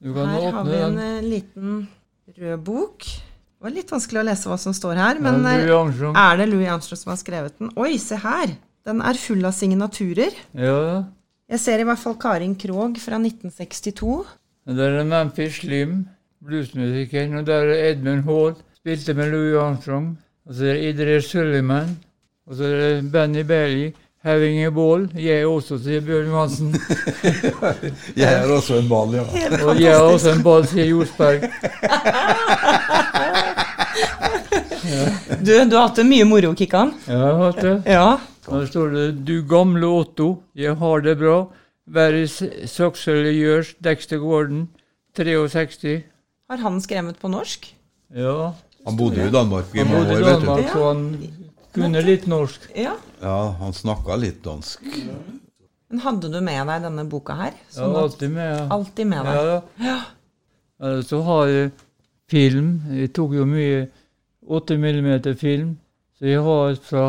Her 0.00 0.52
har 0.54 0.64
vi 0.64 0.76
en 0.78 0.96
den. 0.96 1.00
eh, 1.04 1.24
liten 1.26 1.88
rød 2.38 2.62
bok. 2.64 3.04
Det 3.04 3.66
var 3.66 3.74
litt 3.74 3.90
vanskelig 3.92 4.20
å 4.22 4.24
lese 4.30 4.48
hva 4.48 4.56
som 4.56 4.72
står 4.72 4.96
her, 4.96 5.18
Men, 5.20 5.42
det 5.44 5.50
er, 5.58 5.66
Louis 5.68 5.98
er 6.16 6.38
det 6.40 6.46
Louis 6.48 6.70
Armstrong 6.72 7.00
som 7.02 7.10
har 7.12 7.18
skrevet 7.20 7.58
den? 7.58 7.72
Oi, 7.76 7.98
se 8.00 8.16
her! 8.16 8.54
Den 8.88 9.02
er 9.04 9.18
full 9.20 9.44
av 9.44 9.52
signaturer. 9.52 10.32
Ja. 10.56 11.04
Jeg 11.50 11.60
ser 11.60 11.82
i 11.82 11.84
hvert 11.84 12.00
fall 12.00 12.16
Karin 12.16 12.54
Krogh 12.56 12.96
fra 13.02 13.18
1962. 13.20 14.14
Det 14.70 14.86
er 14.86 15.04
Memphis 15.04 15.58
Slim, 15.60 16.06
bluesmusikeren. 16.46 17.38
Og 17.38 17.46
der 17.46 17.54
er 17.74 17.90
Edmund 17.90 18.24
Hall, 18.24 18.54
spilte 18.76 19.14
med 19.14 19.30
Louis 19.30 19.56
Armstrong. 19.56 20.18
Og 20.46 20.54
så 20.54 20.64
er 20.64 20.72
det 20.74 20.94
Idris 20.94 21.24
Sulliman. 21.24 21.98
Og 22.46 22.56
så 22.56 22.64
er 22.64 22.78
det 22.78 23.12
Benny 23.12 23.42
Bailey, 23.42 23.92
'Having 24.24 24.64
a 24.66 24.70
Ball'. 24.70 25.20
Jeg 25.20 25.46
også, 25.46 25.78
sier 25.78 26.00
Bjørn 26.00 26.26
Johansen. 26.26 26.74
Jeg 28.16 28.32
er 28.34 28.52
også 28.52 28.74
en 28.74 28.88
ball, 28.88 29.14
ja. 29.14 29.22
Og 29.64 29.80
jeg 29.80 29.92
er 29.92 30.00
også 30.00 30.30
en 30.34 30.42
ball, 30.42 30.66
sier 30.66 30.84
Josberg. 30.84 31.40
Du, 35.40 35.52
du 35.70 35.76
har 35.76 35.86
hatt 35.86 35.96
det 35.96 36.04
mye 36.04 36.24
moro, 36.28 36.50
Kikkan. 36.56 36.90
Ja, 37.06 37.12
jeg 37.12 37.36
har 37.38 37.44
hatt 37.44 37.62
det. 37.64 37.74
Ja. 37.86 38.18
Da 38.46 38.58
Der 38.58 38.66
står 38.66 38.88
det 38.94 39.26
'Du 39.26 39.42
gamle 39.48 39.86
Otto, 39.86 40.42
jeg 40.54 40.76
har 40.76 41.00
det 41.00 41.16
bra'. 41.18 41.46
Være 41.86 42.26
successfully 42.28 43.32
yours, 43.44 43.74
Dexter 43.84 44.18
Gordon, 44.18 44.68
63. 45.16 46.02
Har 46.50 46.58
han 46.64 46.80
skrevet 46.82 47.18
på 47.22 47.30
norsk? 47.30 47.68
Ja. 48.10 48.52
Han 48.86 48.96
bodde 48.98 49.20
jo 49.22 49.28
i 49.28 49.34
Danmark 49.34 49.74
i 49.74 49.84
Han 49.84 49.90
mange 49.92 50.00
bodde 50.08 50.16
i 50.16 50.22
år, 50.22 50.24
vet 50.26 50.40
du. 50.40 50.46
Danmark, 50.46 50.72
så 50.72 50.86
han 50.88 51.02
kunne 51.76 52.00
litt 52.02 52.24
norsk. 52.26 52.64
Ja. 52.74 52.96
Ja, 53.22 53.36
han 53.60 53.76
snakka 53.76 54.16
litt 54.18 54.40
dansk. 54.42 54.82
Men 55.90 56.02
hadde 56.02 56.30
du 56.32 56.40
med 56.42 56.66
deg 56.70 56.82
denne 56.88 57.04
boka 57.10 57.36
her? 57.38 57.54
Ja, 57.54 57.76
Sånn 57.76 57.94
at, 57.94 58.00
alltid 58.02 58.34
med. 58.34 58.50
Ja. 58.56 58.66
alltid 58.74 59.10
med 59.12 59.30
deg? 59.30 59.38
Ja, 59.38 59.94
ja. 60.80 60.92
Så 61.06 61.22
har 61.26 61.46
jeg 61.52 61.70
film. 62.30 62.68
Jeg 62.98 63.12
tok 63.14 63.34
jo 63.38 63.46
mye 63.46 63.86
8 64.48 64.78
mm 64.80 65.10
film. 65.38 65.74
Så 66.18 66.26
jeg 66.30 66.42
har 66.46 66.74
fra 66.82 67.06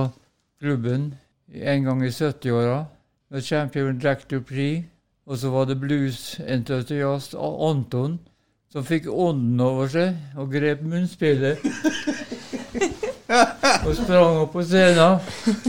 klubben 0.61 1.13
en 1.49 1.83
gang 1.87 2.03
i 2.05 2.09
70-åra. 2.13 2.85
med 3.31 3.43
Champion 3.43 3.99
Jack 4.03 4.29
Dupree. 4.29 4.85
Og 5.25 5.37
så 5.37 5.49
var 5.49 5.65
det 5.65 5.79
bluesentusiast 5.79 7.33
Anton 7.37 8.19
som 8.71 8.85
fikk 8.87 9.09
ånden 9.11 9.59
over 9.65 9.89
seg 9.91 10.37
og 10.39 10.51
grep 10.53 10.79
munnspillet. 10.87 11.59
og 13.85 13.93
sprang 13.97 14.41
opp 14.43 14.53
på 14.55 14.63
scenen. 14.67 15.19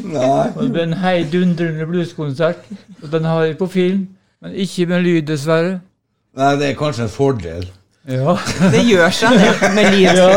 Og 0.02 0.58
det 0.62 0.70
ble 0.74 0.84
en 0.88 0.96
heidundrende 1.02 1.86
blueskonsert. 1.88 2.64
Og 3.02 3.08
den 3.12 3.24
har 3.28 3.46
jeg 3.48 3.58
på 3.60 3.68
film, 3.70 4.04
men 4.42 4.56
ikke 4.64 4.88
med 4.90 5.04
lyd, 5.06 5.22
dessverre. 5.30 5.78
Nei, 6.38 6.52
det 6.60 6.70
er 6.70 6.78
kanskje 6.78 7.06
en 7.08 7.12
fordel. 7.12 7.66
Ja. 8.08 8.34
Det 8.72 8.80
gjør 8.88 9.12
seg 9.14 9.36
det 9.38 9.68
med 9.76 9.92
lyd 9.94 10.16
Ja. 10.18 10.30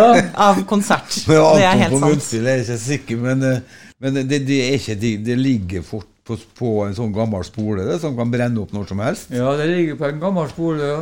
av 0.48 0.60
konsert. 0.70 1.16
Men 1.28 1.40
Det 1.58 1.66
er 1.66 1.80
helt 1.80 1.94
på 1.96 2.00
sant. 2.02 2.12
munnspill 2.12 2.46
er 2.50 2.60
jeg 2.60 2.66
ikke 2.68 2.82
sikker, 2.84 3.18
men, 3.24 3.44
eh, 3.44 3.62
men 4.04 4.14
det, 4.20 4.42
det, 4.46 4.60
er 4.68 4.76
ikke, 4.78 4.96
det, 5.02 5.14
det 5.26 5.38
ligger 5.40 5.82
fort 5.86 6.10
på, 6.26 6.38
på 6.60 6.74
en 6.86 6.94
sånn 6.98 7.14
gammel 7.14 7.44
spole 7.48 7.86
det, 7.88 7.98
som 8.02 8.14
kan 8.18 8.30
brenne 8.34 8.62
opp 8.62 8.74
når 8.74 8.86
som 8.92 9.00
helst. 9.02 9.32
ja, 9.34 9.56
det 9.58 9.66
ligger 9.72 9.98
på 9.98 10.06
en 10.12 10.20
gammel 10.22 10.50
spole, 10.52 10.92
ja. 10.92 11.02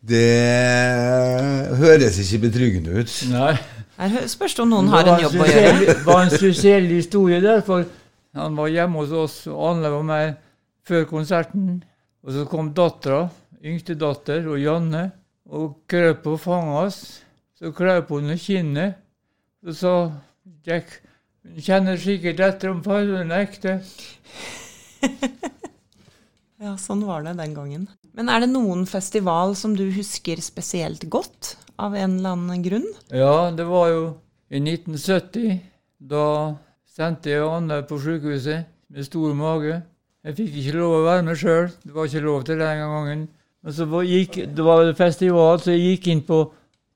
Det 0.00 1.76
høres 1.76 2.16
ikke 2.22 2.46
betryggende 2.46 3.02
ut. 3.02 3.14
Nei. 3.32 3.52
Her 4.00 4.28
spørs 4.32 4.54
det 4.56 4.62
om 4.64 4.70
noen 4.72 4.88
har 4.88 5.08
en 5.12 5.20
jobb 5.26 5.36
å 5.44 5.48
gjøre. 5.48 5.72
Det 5.84 5.96
var 6.06 6.22
en 6.24 6.32
spesiell 6.32 6.86
historie 6.88 7.40
der, 7.44 7.60
for 7.66 7.84
han 8.38 8.56
var 8.56 8.70
hjemme 8.72 9.02
hos 9.02 9.12
oss, 9.12 9.36
og 9.50 9.60
Anne 9.74 9.90
var 9.92 10.06
meg 10.08 10.30
før 10.88 11.04
konserten. 11.10 11.82
Og 12.24 12.32
så 12.32 12.46
kom 12.48 12.72
dattera, 12.76 13.26
yngste 13.60 13.98
datter, 14.00 14.48
og 14.48 14.56
Janne, 14.60 15.10
og 15.52 15.82
krøp 15.90 16.24
på 16.24 16.38
fanget 16.40 16.78
hans. 16.78 16.98
Så 17.60 17.74
krøp 17.76 18.08
hun 18.14 18.32
i 18.32 18.38
kinnet. 18.40 18.96
Så 19.60 19.76
sa 19.76 19.94
Jack 20.64 20.96
hun 21.44 21.60
kjenner 21.64 21.96
sikkert 22.00 22.40
etter 22.44 22.72
om 22.72 22.82
faren 22.84 23.32
er 23.32 23.46
ekte. 23.46 23.80
Ja, 26.60 26.74
sånn 26.76 27.00
var 27.08 27.22
det 27.24 27.38
den 27.38 27.54
gangen. 27.56 27.86
Men 28.16 28.30
er 28.32 28.42
det 28.42 28.50
noen 28.52 28.86
festival 28.90 29.54
som 29.58 29.76
du 29.78 29.86
husker 29.94 30.40
spesielt 30.42 31.06
godt, 31.12 31.56
av 31.80 31.94
en 31.96 32.18
eller 32.18 32.34
annen 32.36 32.64
grunn? 32.64 32.88
Ja, 33.14 33.50
det 33.56 33.64
var 33.68 33.88
jo 33.88 34.02
i 34.50 34.60
1970. 34.60 35.60
Da 36.10 36.26
sendte 36.88 37.32
jeg 37.32 37.46
Anne 37.46 37.80
på 37.88 38.00
sykehuset 38.02 38.68
med 38.90 39.06
stor 39.06 39.34
mage. 39.38 39.80
Jeg 40.26 40.36
fikk 40.36 40.56
ikke 40.60 40.76
lov 40.76 40.94
å 40.98 41.04
være 41.06 41.26
med 41.28 41.38
sjøl. 41.40 41.70
Det 41.84 41.94
var 41.94 42.08
ikke 42.08 42.24
lov 42.26 42.42
til 42.48 42.60
den 42.60 42.82
gangen. 42.82 43.22
Men 43.60 43.76
så 43.76 43.86
gikk, 44.04 44.40
det 44.56 44.64
var 44.64 44.90
festival, 44.96 45.60
så 45.60 45.72
jeg 45.72 45.94
gikk 45.94 46.10
inn 46.12 46.22
på 46.28 46.42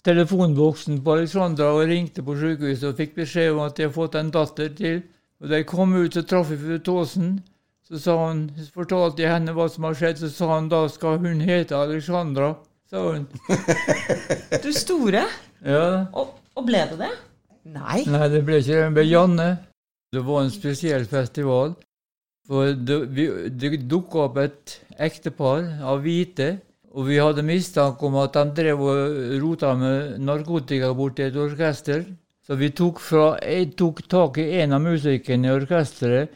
telefonboksen 0.05 1.01
på 1.05 1.17
Alexandra 1.17 1.71
og 1.73 1.89
ringte 1.89 2.25
på 2.25 2.37
sykehuset 2.37 2.91
og 2.91 3.01
fikk 3.01 3.15
beskjed 3.23 3.55
om 3.55 3.63
at 3.65 3.79
jeg 3.79 3.89
hadde 3.89 3.97
fått 3.97 4.19
en 4.21 4.33
datter 4.35 4.73
til. 4.77 5.03
Og 5.41 5.49
da 5.51 5.61
jeg 5.61 5.69
kom 5.69 5.95
ut, 5.97 6.13
så 6.13 6.25
traff 6.29 6.53
jeg 6.53 6.61
fru 6.61 6.79
Taasen. 6.85 7.35
Så 7.85 8.01
sa 8.01 8.15
han, 8.27 8.47
så 8.57 8.71
fortalte 8.73 9.21
jeg 9.21 9.29
henne 9.29 9.53
hva 9.53 9.67
som 9.69 9.85
har 9.85 9.97
skjedd, 9.99 10.23
så 10.23 10.31
sa 10.33 10.55
hun 10.55 10.71
da 10.73 10.87
skal 10.89 11.19
hun 11.21 11.43
hete 11.45 11.77
Alexandra. 11.77 12.55
Sa 12.89 13.03
hun. 13.11 13.27
Du 14.65 14.71
store. 14.73 15.27
Ja. 15.65 16.07
Og, 16.17 16.33
og 16.57 16.65
ble 16.65 16.81
det 16.91 17.01
det? 17.03 17.13
Nei. 17.75 18.05
Nei, 18.09 18.29
det 18.33 18.41
ble 18.45 18.61
ikke 18.61 18.73
det. 18.73 18.83
Det 18.87 18.95
ble 18.97 19.05
Janne. 19.09 19.49
Det 20.15 20.23
var 20.25 20.45
en 20.45 20.53
spesiell 20.53 21.05
festival. 21.11 21.75
For 22.49 22.73
det, 22.77 22.99
vi, 23.17 23.27
det 23.53 23.83
dukka 23.89 24.27
opp 24.27 24.41
et 24.41 24.79
ektepar 25.01 25.65
av 25.85 26.03
hvite, 26.05 26.59
og 26.95 27.09
vi 27.09 27.17
hadde 27.19 27.45
mistanke 27.45 28.05
om 28.07 28.19
at 28.21 28.37
de 28.37 28.45
drev 28.61 28.83
og 28.85 29.15
rota 29.43 29.73
med 29.77 30.21
narkotika 30.23 30.93
borti 30.97 31.27
et 31.27 31.37
orkester. 31.41 32.05
Så 32.45 32.59
vi 32.61 32.69
tok, 32.77 33.01
fra, 33.01 33.27
jeg 33.41 33.73
tok 33.81 34.05
tak 34.13 34.39
i 34.43 34.51
en 34.61 34.77
av 34.77 34.85
musikerne 34.85 35.49
i 35.49 35.55
orkesteret, 35.55 36.33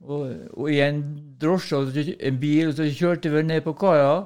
og, 0.00 0.26
og 0.56 0.68
i 0.72 0.80
en 0.84 1.00
drosje, 1.40 1.80
en 2.20 2.38
bil, 2.40 2.70
og 2.70 2.76
så 2.78 2.88
kjørte 2.88 3.32
vi 3.32 3.42
ned 3.46 3.64
på 3.66 3.76
kaia. 3.80 4.20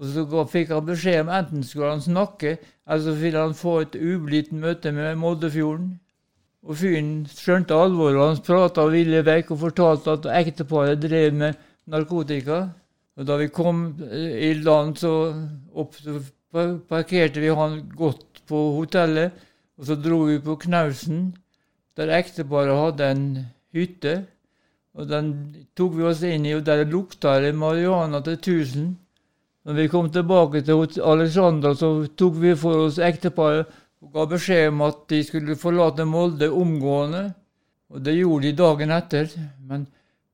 Og 0.00 0.08
så 0.08 0.44
fikk 0.50 0.72
han 0.72 0.86
beskjed 0.86 1.20
om 1.22 1.32
enten 1.36 1.64
skulle 1.66 1.92
han 1.92 2.02
snakke, 2.02 2.56
eller 2.88 3.04
så 3.04 3.12
ville 3.20 3.42
han 3.42 3.54
få 3.54 3.74
et 3.84 3.98
ublidt 3.98 4.52
møte 4.56 4.90
med 4.94 5.18
Moldefjorden. 5.20 5.92
Og 6.62 6.78
fyren 6.78 7.12
skjønte 7.30 7.74
alvoret, 7.74 8.18
og 8.18 8.28
han 8.30 8.42
prata 8.46 8.86
ville 8.90 9.22
vekk 9.26 9.52
og 9.54 9.60
fortalte 9.66 10.16
at 10.16 10.28
ekteparet 10.40 11.02
drev 11.02 11.34
med 11.34 11.58
narkotika. 11.90 12.64
Og 13.18 13.28
da 13.28 13.36
vi 13.40 13.48
kom 13.52 13.84
eh, 14.06 14.48
i 14.48 14.52
land, 14.62 14.96
så, 14.98 15.12
opp, 15.74 15.98
så 15.98 16.20
parkerte 16.88 17.42
vi 17.42 17.50
han 17.52 17.82
godt 17.96 18.44
på 18.48 18.60
hotellet, 18.78 19.34
og 19.78 19.88
så 19.88 19.96
dro 19.98 20.22
vi 20.28 20.38
på 20.42 20.56
Knausen, 20.66 21.32
der 21.98 22.14
ekteparet 22.16 22.78
hadde 22.78 23.10
en 23.10 23.26
hytte. 23.74 24.22
Og 24.98 25.08
den 25.08 25.28
tok 25.76 25.94
vi 25.96 26.04
oss 26.04 26.22
inn 26.26 26.44
i, 26.46 26.54
og 26.56 26.66
der 26.66 26.84
lukta 26.88 27.38
det 27.40 27.54
marihuana 27.56 28.20
til 28.24 28.36
1000. 28.36 28.90
Når 29.64 29.78
vi 29.78 29.88
kom 29.88 30.10
tilbake 30.12 30.60
til 30.66 31.00
Alexandra, 31.00 31.72
så 31.74 31.94
tok 32.18 32.36
vi 32.42 32.54
for 32.58 32.88
oss 32.88 32.98
ekteparet 32.98 33.70
og 34.02 34.10
ga 34.12 34.26
beskjed 34.26 34.72
om 34.72 34.82
at 34.88 35.04
de 35.12 35.22
skulle 35.24 35.56
forlate 35.56 36.04
Molde 36.04 36.50
omgående. 36.50 37.28
Og 37.92 38.02
det 38.02 38.16
gjorde 38.16 38.48
de 38.48 38.56
dagen 38.58 38.90
etter, 38.90 39.28
men 39.68 39.86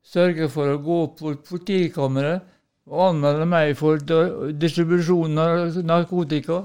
sørget 0.07 0.51
for 0.51 0.73
å 0.73 0.81
gå 0.81 0.99
på 1.19 1.35
politikammeret 1.51 2.47
og 2.89 3.05
anmelde 3.11 3.47
meg 3.51 3.75
for 3.77 4.01
distribusjon 4.01 5.39
av 5.43 5.77
narkotika. 5.85 6.63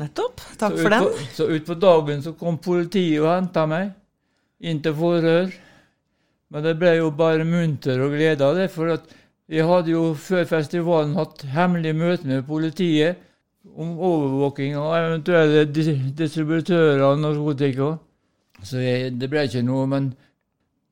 Nettopp. 0.00 0.42
Takk 0.58 0.76
for 0.78 0.94
den. 0.94 1.08
Så 1.34 1.46
utpå 1.54 1.76
dagen 1.78 2.22
så 2.24 2.34
kom 2.38 2.58
politiet 2.62 3.20
og 3.22 3.30
henta 3.30 3.66
meg 3.70 3.92
inn 4.66 4.82
til 4.82 4.96
forhør. 4.98 5.52
Men 6.50 6.66
det 6.66 6.76
ble 6.80 6.96
jo 6.98 7.10
bare 7.14 7.46
munter 7.46 8.00
og 8.02 8.14
glede 8.16 8.46
av 8.46 8.56
det, 8.58 8.68
for 8.74 8.98
vi 9.50 9.62
hadde 9.66 9.92
jo 9.92 10.14
før 10.18 10.46
festivalen 10.50 11.16
hatt 11.18 11.44
hemmelig 11.54 11.94
møte 11.98 12.26
med 12.26 12.46
politiet 12.46 13.20
om 13.76 13.92
overvåking 13.98 14.76
av 14.78 14.96
eventuelle 14.98 15.64
distributører 16.16 17.02
av 17.06 17.18
narkotika. 17.20 17.92
Så 18.66 18.82
jeg, 18.82 19.14
det 19.20 19.30
ble 19.30 19.46
ikke 19.46 19.64
noe, 19.64 19.86
men 19.88 20.10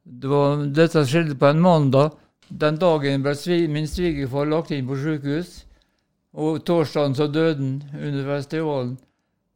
det 0.09 0.31
var, 0.31 0.63
dette 0.75 1.05
skjedde 1.05 1.37
på 1.39 1.51
en 1.51 1.63
mandag. 1.65 2.15
Den 2.49 2.79
dagen 2.81 3.25
ble 3.25 3.59
min 3.69 3.89
svigerfar 3.89 4.49
lagt 4.49 4.73
inn 4.73 4.87
på 4.89 4.97
sykehus. 4.97 5.65
Og 6.39 6.63
torsdagen 6.65 7.17
så 7.19 7.27
døde 7.27 7.59
han 7.59 7.83
under 7.99 8.25
festivalen. 8.37 8.97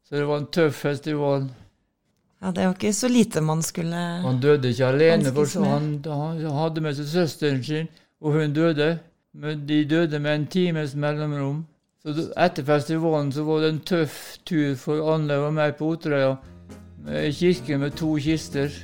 Så 0.08 0.18
det 0.18 0.26
var 0.28 0.42
en 0.42 0.50
tøff 0.52 0.82
festival. 0.82 1.46
Ja, 2.42 2.50
det 2.50 2.58
er 2.58 2.64
jo 2.66 2.74
ikke 2.74 2.90
så 2.92 3.08
lite 3.08 3.40
man 3.40 3.60
skulle 3.62 3.98
Han 4.24 4.40
døde 4.42 4.72
ikke 4.72 4.86
alene, 4.86 5.30
for 5.30 5.62
han, 5.62 5.84
han 6.04 6.40
hadde 6.56 6.82
med 6.82 6.96
seg 6.98 7.06
søsteren 7.06 7.60
sin, 7.62 7.90
og 8.20 8.34
hun 8.34 8.54
døde. 8.56 8.96
Men 9.32 9.62
de 9.68 9.84
døde 9.88 10.18
med 10.18 10.34
en 10.34 10.46
times 10.46 10.94
mellomrom. 10.94 11.62
Så 12.02 12.32
etter 12.36 12.66
festivalen 12.66 13.30
så 13.32 13.44
var 13.46 13.62
det 13.62 13.68
en 13.70 13.78
tøff 13.86 14.16
tur 14.44 14.74
for 14.76 15.12
Anne 15.14 15.36
og 15.38 15.54
meg 15.54 15.76
på 15.78 15.92
Otrøya. 15.94 16.34
Med 17.06 17.30
kirken 17.30 17.62
kirke 17.62 17.78
med 17.78 17.94
to 17.96 18.16
kister. 18.18 18.74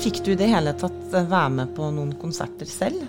Fikk 0.00 0.24
du 0.24 0.32
i 0.32 0.40
det 0.40 0.48
hele 0.48 0.72
tatt 0.80 1.12
være 1.12 1.52
med 1.60 1.76
på 1.76 1.92
noen 1.92 2.16
konserter 2.16 2.66
selv? 2.72 3.04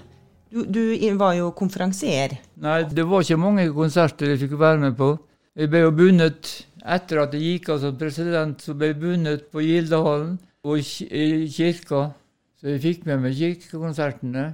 Du, 0.49 0.63
du 0.63 0.81
var 1.19 1.35
jo 1.35 1.51
konferansier. 1.55 2.37
Nei, 2.63 2.81
det 2.87 3.03
var 3.07 3.23
ikke 3.23 3.39
mange 3.41 3.67
konserter 3.75 4.31
jeg 4.31 4.45
fikk 4.45 4.55
være 4.59 4.79
med 4.85 4.95
på. 4.99 5.13
Jeg 5.57 5.71
ble 5.73 5.81
jo 5.83 5.93
bundet 5.95 6.51
etter 6.87 7.23
at 7.23 7.33
jeg 7.35 7.57
gikk 7.57 7.71
av 7.73 7.81
som 7.83 7.97
president, 7.99 8.61
så 8.61 8.75
ble 8.77 8.91
jeg 8.91 8.99
bundet 9.01 9.47
på 9.51 9.63
Gildehallen 9.65 10.37
og 10.67 10.79
i 10.79 11.47
kirka. 11.51 12.11
Så 12.57 12.71
jeg 12.73 12.83
fikk 12.83 13.07
med 13.09 13.25
meg 13.25 13.35
kirkekonsertene. 13.37 14.45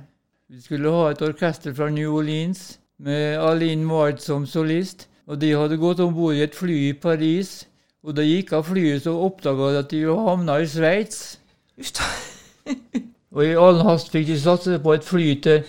Vi 0.50 0.62
skulle 0.64 0.92
ha 0.92 1.12
et 1.12 1.22
orkester 1.24 1.76
fra 1.76 1.90
New 1.94 2.18
Orleans 2.18 2.80
med 3.04 3.38
Aline 3.42 3.86
Ward 3.90 4.20
som 4.24 4.48
solist. 4.50 5.08
Og 5.28 5.40
de 5.40 5.54
hadde 5.56 5.80
gått 5.80 6.02
om 6.04 6.12
bord 6.16 6.36
i 6.36 6.44
et 6.44 6.56
fly 6.56 6.80
i 6.90 6.98
Paris. 6.98 7.62
Og 8.04 8.18
da 8.18 8.26
gikk 8.26 8.52
av 8.58 8.66
flyet, 8.68 9.06
så 9.06 9.14
oppdaga 9.24 9.70
de 9.72 9.80
at 9.80 9.94
de 9.94 10.02
havna 10.10 10.58
i 10.60 10.68
Sveits. 10.68 11.22
Og 13.34 13.46
i 13.48 13.56
all 13.58 13.80
hast 13.88 14.12
fikk 14.14 14.28
de 14.30 14.36
satse 14.38 14.76
på 14.84 14.94
et 14.94 15.08
fly 15.08 15.30
til 15.42 15.64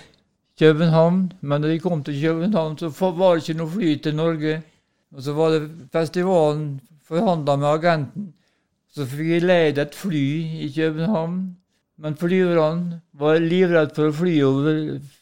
København, 0.59 1.33
men 1.41 1.63
da 1.63 1.69
de 1.69 1.81
kom 1.83 2.05
til 2.05 2.21
København, 2.21 2.79
så 2.79 2.91
var 3.11 3.35
det 3.35 3.49
ikke 3.49 3.59
noe 3.59 3.71
fly 3.71 3.95
til 4.03 4.15
Norge. 4.15 4.63
Og 5.15 5.23
så 5.23 5.33
var 5.35 5.55
det 5.55 5.71
festivalen 5.93 6.81
forhandla 7.07 7.57
med 7.57 7.69
agenten. 7.69 8.33
Så 8.95 9.07
fikk 9.11 9.33
jeg 9.33 9.47
leid 9.47 9.79
et 9.79 9.95
fly 9.95 10.27
i 10.67 10.71
København. 10.75 11.57
Men 11.99 12.17
flyverne 12.19 13.01
var 13.15 13.43
livredde 13.43 13.95
for 13.95 14.11
å 14.11 14.15
fly 14.15 14.35
over 14.43 14.79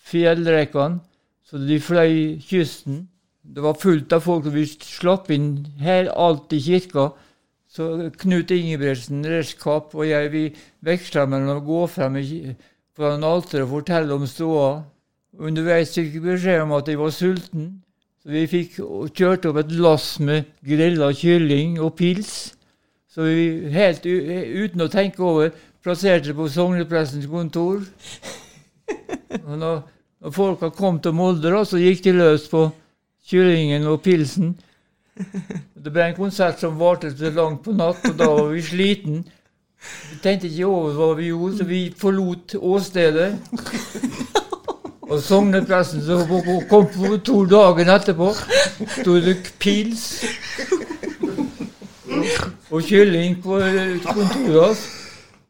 fjellrekkene, 0.09 1.03
så 1.45 1.61
de 1.61 1.77
fløy 1.81 2.15
kysten. 2.49 3.03
Det 3.43 3.65
var 3.65 3.77
fullt 3.77 4.13
av 4.17 4.23
folk, 4.25 4.47
og 4.49 4.57
vi 4.57 4.65
slapp 4.71 5.29
inn 5.35 5.67
her 5.83 6.09
alt 6.13 6.53
i 6.57 6.61
kirka. 6.63 7.11
Så 7.73 8.11
Knut 8.21 8.53
Ingebrigtsen, 8.53 9.25
Reskap 9.29 9.93
og 9.97 10.07
jeg 10.09 10.31
vi 10.33 10.45
veksla 10.85 11.27
mellom 11.29 11.61
å 11.61 11.67
gå 11.67 11.83
frem 11.93 12.19
foran 12.97 13.25
alteret 13.25 13.67
og 13.67 13.73
fortelle 13.79 14.17
om 14.17 14.27
ståa. 14.29 14.73
Underveis 15.41 15.95
fikk 15.97 16.13
vi 16.17 16.21
beskjed 16.27 16.61
om 16.61 16.75
at 16.77 16.89
jeg 16.89 17.01
var 17.01 17.13
sulten. 17.15 17.69
Så 18.23 18.35
vi 18.35 18.43
fikk 18.47 18.77
kjørt 19.17 19.47
opp 19.49 19.59
et 19.63 19.73
lass 19.75 20.19
med 20.23 20.51
grilla 20.67 21.09
kylling 21.17 21.79
og 21.83 21.95
pils. 21.99 22.53
Så 23.11 23.27
vi 23.27 23.71
helt 23.73 24.05
uten 24.07 24.85
å 24.85 24.91
tenke 24.93 25.25
over 25.25 25.51
plasserte 25.83 26.31
det 26.31 26.37
på 26.39 26.49
sogneprestens 26.49 27.27
kontor. 27.27 27.83
Og 29.49 29.57
når, 29.59 29.81
når 30.21 30.35
folka 30.37 30.69
kom 30.77 31.01
til 31.01 31.17
Molde, 31.17 31.51
da, 31.51 31.65
så 31.65 31.81
gikk 31.81 32.05
de 32.05 32.13
løs 32.15 32.45
på 32.53 32.67
kyllingen 33.29 33.89
og 33.89 34.03
pilsen. 34.05 34.53
Det 35.17 35.93
ble 35.93 36.05
en 36.11 36.17
konsert 36.17 36.61
som 36.61 36.79
varte 36.81 37.11
til 37.17 37.35
langt 37.37 37.65
på 37.65 37.75
natt, 37.77 38.05
og 38.09 38.19
da 38.21 38.29
var 38.29 38.53
vi 38.53 38.63
sliten. 38.65 39.25
Vi 40.13 40.21
tenkte 40.23 40.51
ikke 40.51 40.69
over 40.69 40.95
hva 40.99 41.09
vi 41.19 41.33
gjorde, 41.33 41.57
så 41.59 41.69
vi 41.69 41.83
forlot 41.99 42.57
åstedet. 42.61 43.33
Og 45.03 45.19
sognepresten 45.23 46.03
som 46.07 46.27
kom 46.71 46.87
på 46.87 47.17
to 47.27 47.43
dagen 47.51 47.91
etterpå, 47.91 48.31
sto 49.01 49.17
det 49.21 49.37
pils 49.59 50.23
og 52.71 52.83
kylling 52.87 53.41
på 53.43 53.59
kontoret 54.07 54.61
hans. 54.63 54.85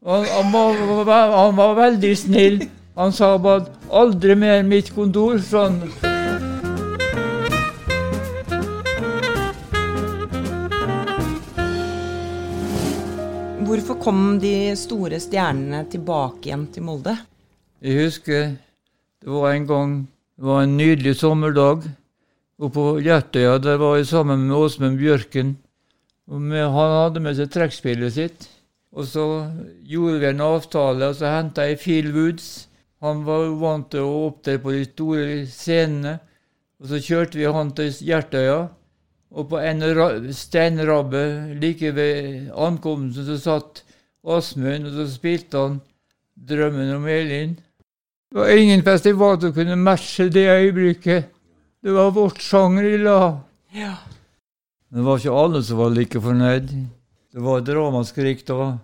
Han, 0.03 0.25
han, 0.25 0.49
var, 1.07 1.35
han 1.37 1.55
var 1.55 1.77
veldig 1.77 2.17
snill. 2.17 2.57
Han 2.97 3.13
sa 3.15 3.37
bare 3.37 3.69
'aldri 3.89 4.35
mer 4.35 4.63
mitt 4.67 4.91
kontor'. 4.93 5.39
Sånn. 5.39 5.79
Hvorfor 13.63 13.97
kom 14.03 14.39
de 14.43 14.75
store 14.75 15.21
stjernene 15.23 15.85
tilbake 15.89 16.51
igjen 16.51 16.67
til 16.73 16.83
Molde? 16.83 17.15
Jeg 17.81 18.03
husker 18.03 18.51
det 19.23 19.31
var 19.31 19.53
en 19.53 19.67
gang 19.67 20.07
Det 20.37 20.43
var 20.43 20.63
en 20.63 20.77
nydelig 20.77 21.15
sommerdag. 21.15 21.83
Og 22.59 22.71
på 22.73 22.83
Hjertøya 23.05 23.59
der 23.61 23.77
var 23.77 23.95
jeg 23.95 24.07
sammen 24.09 24.47
med 24.47 24.55
Åsmund 24.57 24.97
Bjørken. 24.97 25.57
Med, 26.27 26.63
han 26.73 26.93
hadde 26.97 27.21
med 27.21 27.37
seg 27.37 27.51
trekkspillet 27.53 28.15
sitt. 28.15 28.47
Og 28.91 29.05
så 29.07 29.25
gjorde 29.85 30.19
vi 30.19 30.29
en 30.31 30.41
avtale, 30.41 31.09
og 31.09 31.15
så 31.15 31.29
henta 31.29 31.67
jeg 31.69 31.79
Phil 31.83 32.09
Woods. 32.15 32.67
Han 33.05 33.21
var 33.27 33.45
vant 33.61 33.91
til 33.93 34.05
å 34.05 34.27
opptre 34.27 34.57
på 34.63 34.73
de 34.73 34.83
store 34.89 35.39
scenene. 35.53 36.17
Og 36.81 36.89
så 36.91 37.01
kjørte 37.03 37.39
vi 37.39 37.49
han 37.57 37.71
til 37.77 37.93
Hjertøya. 38.09 38.59
Og 39.33 39.49
på 39.53 39.61
en 39.61 39.85
ra 39.97 40.07
steinrabbe 40.33 41.23
like 41.61 41.93
ved 41.95 42.49
ankomsten 42.53 43.29
så 43.29 43.37
satt 43.41 43.83
Asmund, 44.23 44.87
og 44.87 44.97
så 44.97 45.07
spilte 45.13 45.61
han 45.61 45.81
'Drømmen 46.37 46.95
om 46.95 47.07
Elin'. 47.07 47.57
Det 48.33 48.39
var 48.39 48.57
ingen 48.57 48.81
festival 48.83 49.41
som 49.41 49.53
kunne 49.53 49.75
matche 49.75 50.25
det 50.29 50.47
øyeblikket. 50.49 51.25
Det 51.83 51.91
var 51.91 52.11
vårt 52.11 52.41
sjanger 52.41 52.83
i 52.83 52.97
la. 52.97 53.39
Ja. 53.69 53.91
Det 54.89 55.03
var 55.05 55.19
ikke 55.21 55.35
alle 55.37 55.61
som 55.63 55.77
var 55.77 55.93
like 55.93 56.21
fornøyd. 56.21 56.71
Det 57.29 57.43
var 57.45 57.61
et 57.61 57.69
ramaskrik 57.69 58.41
da 58.47 58.79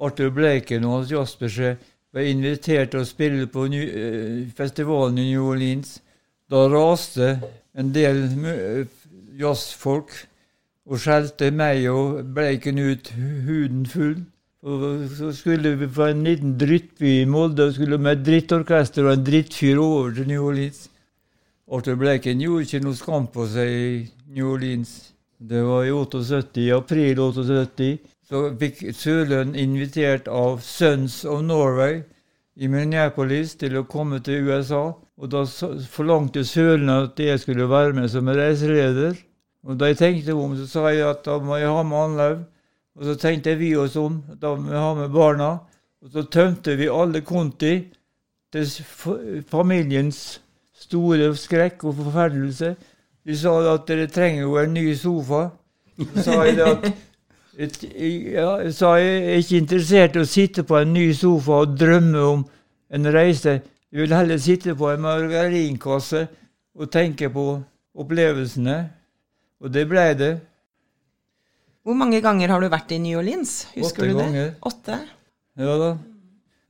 Arthur 0.00 0.30
Bleiken 0.32 0.86
og 0.88 0.94
hans 0.96 1.12
jazzbeskjed 1.12 1.84
ble 2.16 2.24
invitert 2.30 2.94
til 2.94 3.02
å 3.04 3.04
spille 3.04 3.44
på 3.52 3.66
eh, 3.76 4.48
festivalen 4.56 5.20
i 5.20 5.28
New 5.34 5.50
Orleans. 5.52 5.98
Da 6.48 6.64
raste 6.72 7.34
en 7.76 7.92
del 7.92 8.24
jazzfolk 9.36 10.16
og 10.88 10.96
skjelte 11.04 11.52
meg 11.52 11.90
og 11.92 12.22
Bleiken 12.32 12.80
ut 12.80 13.12
huden 13.12 13.84
full. 13.84 14.22
Og 14.64 14.84
så 15.12 15.28
skulle 15.36 15.74
vi 15.76 15.86
fra 15.92 16.08
en 16.08 16.22
liten 16.24 16.54
drittby 16.56 17.10
i 17.20 17.26
Molde 17.28 17.66
og 17.68 17.74
skulle 17.76 17.98
med 18.00 18.16
et 18.16 18.24
drittorkester 18.24 19.04
og 19.04 19.18
en 19.18 19.24
drittfyr 19.26 19.76
over 19.76 20.14
til 20.16 20.28
New 20.30 20.46
Orleans. 20.48 20.86
Arthur 21.68 21.98
Bleken 22.00 22.40
gjorde 22.40 22.64
ikke 22.64 22.80
noe 22.84 22.96
skam 22.96 23.26
på 23.32 23.44
seg 23.52 23.68
i 23.68 23.90
New 24.32 24.54
Orleans. 24.54 24.94
Det 25.36 25.60
var 25.66 25.84
i 25.84 25.92
78, 25.92 26.62
i 26.64 26.70
april 26.72 27.20
78. 27.20 27.90
Så 28.24 28.40
fikk 28.60 28.80
Sørlund 28.96 29.56
invitert 29.60 30.30
av 30.32 30.62
Sons 30.64 31.20
of 31.28 31.42
Norway 31.44 32.00
i 32.56 32.70
Minneapolis 32.72 33.52
til 33.60 33.76
å 33.76 33.84
komme 33.84 34.22
til 34.24 34.48
USA. 34.48 34.94
Og 35.20 35.28
da 35.28 35.44
forlangte 35.92 36.46
Sørlund 36.48 37.12
at 37.12 37.20
jeg 37.20 37.44
skulle 37.44 37.68
være 37.68 37.92
med 38.00 38.08
som 38.08 38.32
reiseleder. 38.32 39.12
Og 39.64 39.76
da 39.76 39.92
jeg 39.92 40.00
tenkte 40.00 40.40
om, 40.40 40.56
så 40.56 40.70
sa 40.70 40.88
jeg 40.88 41.04
at 41.10 41.24
da 41.28 41.36
må 41.36 41.60
jeg 41.60 41.68
ha 41.68 41.84
med 41.84 42.00
Anlaug. 42.08 42.42
Og 42.94 43.08
så 43.08 43.14
tenkte 43.18 43.56
vi 43.58 43.72
oss 43.76 43.96
om, 43.98 44.20
da 44.40 44.54
vi 44.54 44.74
ha 44.76 44.94
med 44.94 45.10
barna. 45.14 45.50
Og 46.04 46.12
så 46.12 46.24
tømte 46.30 46.76
vi 46.78 46.90
alle 46.92 47.24
konti 47.26 47.74
til 48.54 49.44
familiens 49.50 50.40
store 50.78 51.32
skrekk 51.38 51.84
og 51.88 51.96
forferdelse. 52.02 52.74
De 53.24 53.36
sa 53.38 53.54
at 53.72 53.88
dere 53.88 54.06
trenger 54.12 54.44
jo 54.44 54.58
en 54.60 54.74
ny 54.76 54.92
sofa. 54.94 55.48
Så 55.98 56.22
sa 56.26 56.38
jeg 56.44 56.60
at 56.60 56.86
ja, 57.54 58.48
sa 58.74 58.96
jeg 58.98 59.18
er 59.22 59.38
ikke 59.40 59.60
interessert 59.62 60.16
i 60.16 60.22
å 60.22 60.28
sitte 60.28 60.64
på 60.66 60.78
en 60.80 60.92
ny 60.94 61.08
sofa 61.16 61.62
og 61.64 61.76
drømme 61.78 62.24
om 62.30 62.42
en 62.94 63.10
reise. 63.14 63.60
Jeg 63.94 64.02
vil 64.02 64.14
heller 64.14 64.38
sitte 64.42 64.74
på 64.74 64.90
en 64.90 65.04
margarinkasse 65.04 66.26
og 66.74 66.90
tenke 66.90 67.30
på 67.30 67.46
opplevelsene. 67.94 68.78
Og 69.62 69.70
det 69.72 69.86
ble 69.88 70.08
det. 70.18 70.32
Hvor 71.84 71.96
mange 72.00 72.20
ganger 72.24 72.48
har 72.48 72.62
du 72.64 72.68
vært 72.72 72.92
i 72.96 72.98
New 73.02 73.18
Orleans? 73.20 73.66
Husker 73.74 74.06
Åtte 74.06 74.08
du 74.08 74.12
det? 74.14 74.22
ganger. 74.22 74.50
Åtte? 74.70 74.98
Ja 75.60 75.74
da. 75.80 75.90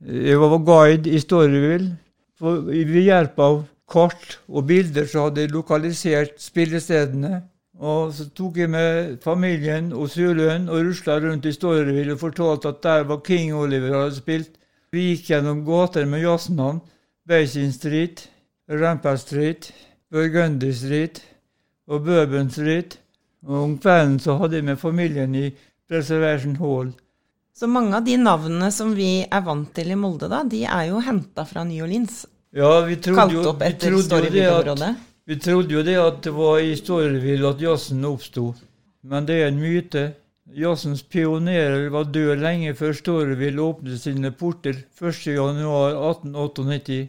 Jeg 0.05 0.39
var 0.41 0.57
guide 0.67 1.09
i 1.09 1.19
Storyville. 1.23 1.93
Ved 2.41 2.97
hjelp 3.05 3.39
av 3.39 3.61
kart 3.89 4.39
og 4.49 4.65
bilder 4.67 5.07
så 5.07 5.27
hadde 5.27 5.45
jeg 5.45 5.53
lokalisert 5.55 6.35
spillestedene. 6.43 7.39
Og 7.79 8.11
så 8.15 8.27
tok 8.35 8.57
jeg 8.59 8.69
med 8.71 9.15
familien 9.23 9.89
og 9.95 10.09
Sørløen 10.11 10.67
og 10.71 10.83
rusla 10.87 11.17
rundt 11.23 11.47
i 11.47 11.55
Storyville 11.55 12.15
og 12.15 12.21
fortalte 12.21 12.71
at 12.71 12.83
der 12.83 13.07
var 13.07 13.23
King 13.25 13.55
Oliver 13.55 13.95
hadde 14.01 14.15
spilt. 14.19 14.51
Vi 14.91 15.09
gikk 15.13 15.31
gjennom 15.31 15.63
gater 15.67 16.05
med 16.07 16.23
jazznavn. 16.23 16.81
Basin 17.27 17.71
Street, 17.73 18.27
Rampart 18.69 19.19
Street, 19.23 19.71
Burgundy 20.11 20.71
Street 20.75 21.23
og 21.87 22.03
Bourbon 22.05 22.51
Street. 22.51 22.99
Og 23.45 23.57
om 23.61 23.77
kvelden 23.77 24.19
så 24.21 24.37
hadde 24.41 24.59
jeg 24.59 24.65
med 24.65 24.79
familien 24.81 25.35
i 25.37 25.49
Preservation 25.89 26.55
Hall. 26.61 26.93
Så 27.55 27.67
mange 27.71 27.95
av 27.95 28.03
de 28.03 28.17
navnene 28.19 28.71
som 28.73 28.95
vi 28.97 29.23
er 29.23 29.41
vant 29.45 29.69
til 29.75 29.91
i 29.93 29.95
Molde, 29.95 30.27
da, 30.31 30.41
de 30.43 30.65
er 30.67 30.89
jo 30.89 30.99
henta 31.05 31.45
fra 31.47 31.63
New 31.63 31.83
Orleans. 31.85 32.25
Ja, 32.55 32.81
vi 32.87 32.95
trodde 33.03 33.33
jo, 33.35 33.41
vi 33.59 33.73
trodde 33.79 34.19
jo 34.19 34.29
det 34.31 34.45
at 34.49 34.81
Vi 35.25 35.39
trodde 35.39 35.73
jo 35.73 35.83
det 35.83 35.95
at 35.99 36.23
det 36.23 36.33
var 36.35 36.59
i 36.59 36.75
Storyville 36.75 37.49
at 37.49 37.61
jazzen 37.61 38.05
oppsto, 38.05 38.55
men 39.03 39.25
det 39.27 39.41
er 39.41 39.47
en 39.47 39.61
myte. 39.61 40.13
Jazzens 40.55 41.03
pionerer 41.03 41.89
var 41.89 42.03
død 42.13 42.35
lenge 42.43 42.75
før 42.75 42.93
Storyville 42.93 43.61
åpnet 43.61 44.01
sine 44.01 44.31
porter 44.31 44.73
1.1.1898. 44.99 47.07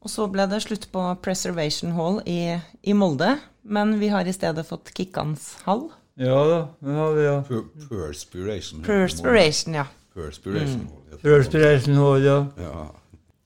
Og 0.00 0.10
så 0.10 0.26
ble 0.30 0.46
det 0.46 0.62
slutt 0.62 0.92
på 0.92 1.16
Preservation 1.24 1.92
Hall 1.96 2.20
i, 2.28 2.58
i 2.86 2.92
Molde, 2.94 3.38
men 3.68 3.98
vi 4.00 4.08
har 4.08 4.24
i 4.26 4.32
stedet 4.32 4.66
fått 4.66 4.90
Kikkans 4.96 5.56
hall. 5.64 5.88
Ja 6.16 6.36
da, 6.48 6.58
den 6.80 6.94
har 6.96 7.12
vi 7.16 7.24
ja. 7.24 7.42
Per- 7.44 7.64
Perspiration. 7.88 8.82
Perspiration, 8.86 9.74
ja. 9.74 9.86
Perspiration. 10.14 10.86
Perspiration 11.22 11.94
Hall, 12.00 12.22
ja. 12.24 12.38
Ja. 12.60 12.86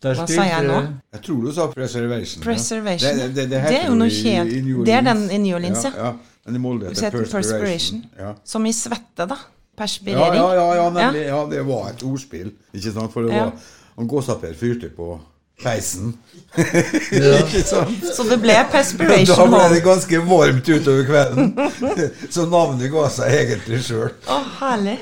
Der 0.03 0.15
Hva 0.17 0.25
sa 0.31 0.45
jeg 0.47 0.65
nå? 0.65 0.77
Jeg 1.13 1.23
tror 1.27 1.41
du 1.45 1.53
sa 1.53 1.67
preservation. 1.73 2.41
ja. 2.41 2.45
Preservation. 2.47 3.19
Det, 3.19 3.27
det, 3.35 3.47
det, 3.51 3.63
Det 3.69 3.81
er 3.83 3.89
jo 3.89 3.97
noe 3.99 4.09
New 4.65 4.85
det 4.87 4.95
er 4.95 5.03
den 5.05 5.25
i 5.31 5.39
New 5.39 5.57
Orleans, 5.59 5.83
ja. 5.85 5.91
ja. 5.97 6.05
ja. 6.07 6.13
Men 6.47 6.57
i 6.57 6.59
Molde 6.63 6.89
Du 6.89 6.95
heter 6.95 7.11
perspiration. 7.19 7.43
perspiration. 7.43 8.05
Ja. 8.19 8.31
Som 8.45 8.67
i 8.67 8.73
svette, 8.73 9.27
da. 9.29 9.37
Perspirering. 9.77 10.35
ja, 10.39 10.55
ja, 10.55 10.65
ja, 10.79 10.87
nemlig. 10.91 11.27
Ja, 11.27 11.43
det 11.51 11.61
var 11.69 11.91
et 11.91 12.03
ordspill. 12.05 12.53
Ikke 12.73 12.93
sant? 12.93 13.13
For 13.13 13.23
det 13.29 13.35
Ja. 13.35 13.45
var 13.45 13.53
Han 13.99 14.09
Gåsaper 14.09 14.55
fyrte 14.57 14.89
på 14.97 15.21
peisen. 15.63 16.15
ikke 16.59 17.63
sant? 17.63 18.07
Så 18.15 18.27
det 18.27 18.41
ble 18.43 18.57
perspiration. 18.73 19.37
Da 19.37 19.47
ble 19.53 19.67
det 19.77 19.83
ganske 19.85 20.23
varmt 20.27 20.71
utover 20.71 21.07
kvelden. 21.07 21.53
Så 22.35 22.47
navnet 22.51 22.91
ga 22.93 23.07
seg 23.13 23.37
egentlig 23.43 23.83
sjøl. 23.87 24.11
Å, 24.27 24.41
herlig. 24.59 24.97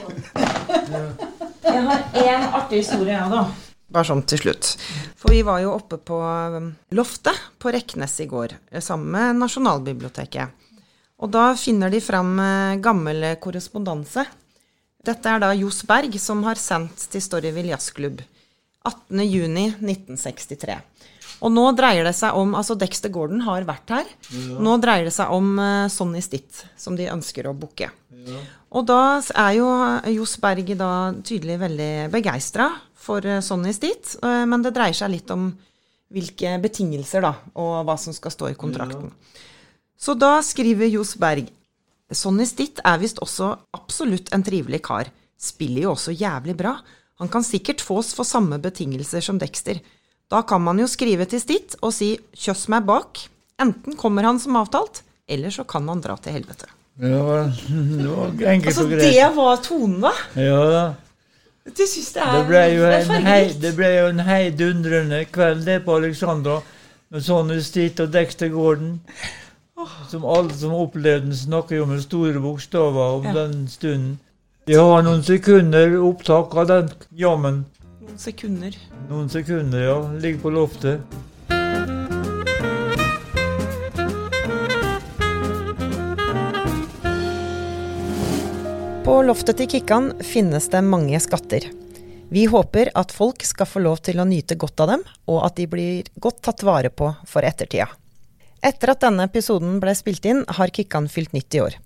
Jeg 1.68 1.86
har 1.88 2.04
én 2.24 2.46
artig 2.52 2.82
historie, 2.82 3.14
jeg, 3.16 3.32
da. 3.32 3.46
Bare 3.88 4.04
sånn 4.04 4.24
til 4.28 4.42
slutt. 4.42 4.74
For 5.16 5.32
vi 5.32 5.40
var 5.46 5.62
jo 5.62 5.72
oppe 5.72 5.96
på 5.96 6.18
um, 6.20 6.72
loftet 6.92 7.36
på 7.60 7.72
Reknes 7.72 8.18
i 8.20 8.28
går, 8.28 8.52
eh, 8.70 8.84
sammen 8.84 9.08
med 9.14 9.40
Nasjonalbiblioteket. 9.40 10.66
Og 11.18 11.32
da 11.32 11.50
finner 11.58 11.90
de 11.90 12.02
fram 12.04 12.36
eh, 12.42 12.76
gammel 12.84 13.24
korrespondanse. 13.40 14.26
Dette 15.08 15.32
er 15.32 15.40
da 15.40 15.54
Johs 15.56 15.80
Berg 15.88 16.18
som 16.20 16.44
har 16.44 16.60
sendt 16.60 17.08
til 17.08 17.24
Storyville 17.24 17.72
Jazzklubb. 17.72 18.20
18.6.1963. 18.88 20.78
Og 21.38 21.52
nå 21.54 21.64
dreier 21.78 22.06
det 22.08 22.16
seg 22.18 22.34
om 22.34 22.56
Altså, 22.58 22.74
Dexter 22.78 23.12
Gordon 23.14 23.44
har 23.46 23.66
vært 23.68 23.92
her. 23.94 24.10
Nå 24.58 24.74
dreier 24.82 25.06
det 25.06 25.14
seg 25.14 25.30
om 25.34 25.52
uh, 25.60 25.86
Sonny 25.92 26.22
Stitt, 26.24 26.64
som 26.80 26.96
de 26.98 27.06
ønsker 27.12 27.46
å 27.46 27.54
booke. 27.54 27.90
Og 28.74 28.84
da 28.88 29.20
er 29.38 29.52
jo 29.60 29.68
Johs 30.18 30.34
Berg 30.42 30.74
da 30.80 30.90
tydelig 31.24 31.60
veldig 31.62 31.92
begeistra 32.12 32.72
for 32.98 33.24
uh, 33.24 33.38
Sonny 33.44 33.72
Stitt, 33.76 34.16
uh, 34.24 34.44
men 34.50 34.64
det 34.66 34.74
dreier 34.76 34.96
seg 34.98 35.14
litt 35.14 35.30
om 35.34 35.52
hvilke 36.12 36.56
betingelser, 36.62 37.22
da, 37.22 37.34
og 37.60 37.84
hva 37.86 37.94
som 38.00 38.16
skal 38.16 38.32
stå 38.32 38.50
i 38.50 38.58
kontrakten. 38.58 39.12
Så 39.98 40.14
da 40.16 40.38
skriver 40.46 40.88
Johs 40.90 41.14
Berg 41.20 41.50
Sonny 42.14 42.46
Stitt 42.48 42.80
er 42.86 43.00
visst 43.02 43.20
også 43.20 43.50
absolutt 43.76 44.30
en 44.32 44.44
trivelig 44.44 44.80
kar. 44.86 45.10
Spiller 45.38 45.84
jo 45.84 45.90
også 45.92 46.14
jævlig 46.16 46.54
bra. 46.56 46.78
Han 47.18 47.28
kan 47.28 47.42
sikkert 47.44 47.80
fås 47.82 48.12
for 48.14 48.24
samme 48.24 48.58
betingelser 48.62 49.20
som 49.24 49.38
Dexter. 49.38 49.80
Da 50.30 50.42
kan 50.46 50.62
man 50.62 50.78
jo 50.78 50.86
skrive 50.86 51.24
til 51.26 51.40
Stitt 51.40 51.74
og 51.82 51.92
si 51.92 52.18
'kjøss 52.36 52.68
meg 52.68 52.84
bak'. 52.86 53.28
Enten 53.58 53.96
kommer 53.96 54.22
han 54.22 54.38
som 54.38 54.56
avtalt, 54.56 55.02
eller 55.28 55.50
så 55.50 55.64
kan 55.66 55.88
han 55.88 56.00
dra 56.00 56.16
til 56.16 56.32
helvete. 56.32 56.66
Ja, 57.00 57.50
det 57.50 58.08
var 58.10 58.26
enkelt 58.52 58.66
Altså, 58.66 58.84
og 58.84 58.90
greit. 58.90 59.00
det 59.14 59.36
var 59.36 59.56
tonen, 59.62 60.00
da! 60.00 60.12
Ja 60.36 60.70
da. 60.70 60.94
Du 61.68 61.82
syns 61.86 62.12
det 62.14 62.22
er 62.22 62.32
Det 62.38 62.46
ble 62.48 62.62
jo 62.74 62.82
det 62.82 62.94
er 62.94 63.10
en, 63.16 63.26
hei, 63.26 63.52
det 63.60 63.74
ble 63.76 63.88
jo 63.98 64.06
en 64.08 64.20
heidundrende 64.24 65.24
kveld 65.30 65.64
det 65.66 65.84
på 65.84 65.96
Alexandra, 65.96 66.60
med 67.10 67.20
sånne 67.22 67.58
Stitt 67.62 68.00
og 68.00 68.12
Dexter 68.12 68.48
Gordon. 68.48 69.00
Som 70.10 70.24
alle 70.24 70.54
som 70.54 70.72
opplevde 70.74 71.26
den, 71.28 71.36
snakker 71.36 71.76
jo 71.76 71.84
med 71.86 72.00
store 72.02 72.40
bokstaver 72.40 73.18
om 73.18 73.24
Ja. 73.24 73.32
den 73.32 73.68
stunden. 73.68 74.18
Vi 74.68 74.74
har 74.76 75.00
noen 75.00 75.22
sekunder 75.24 75.94
opptak 76.04 76.52
av 76.60 76.66
den 76.68 76.90
jammen. 77.16 77.62
Noen 78.04 78.18
sekunder. 78.20 78.74
Noen 79.08 79.30
sekunder, 79.32 79.80
ja. 79.80 79.94
Ligger 80.20 80.42
på 80.42 80.50
loftet. 80.52 81.00
På 89.08 89.16
loftet 89.24 89.56
til 89.62 89.72
Kikkan 89.72 90.10
finnes 90.20 90.68
det 90.68 90.84
mange 90.84 91.16
skatter. 91.16 91.64
Vi 92.28 92.44
håper 92.52 92.92
at 92.92 93.16
folk 93.16 93.48
skal 93.48 93.72
få 93.72 93.86
lov 93.88 94.04
til 94.04 94.20
å 94.20 94.28
nyte 94.28 94.60
godt 94.60 94.84
av 94.84 94.92
dem, 94.98 95.08
og 95.32 95.46
at 95.48 95.56
de 95.56 95.64
blir 95.64 96.12
godt 96.20 96.44
tatt 96.44 96.68
vare 96.68 96.92
på 96.92 97.14
for 97.24 97.40
ettertida. 97.40 97.88
Etter 98.60 98.92
at 98.92 99.00
denne 99.08 99.32
episoden 99.32 99.80
ble 99.80 99.96
spilt 99.96 100.28
inn, 100.28 100.44
har 100.44 100.76
Kikkan 100.76 101.08
fylt 101.08 101.32
90 101.32 101.70
år. 101.70 101.84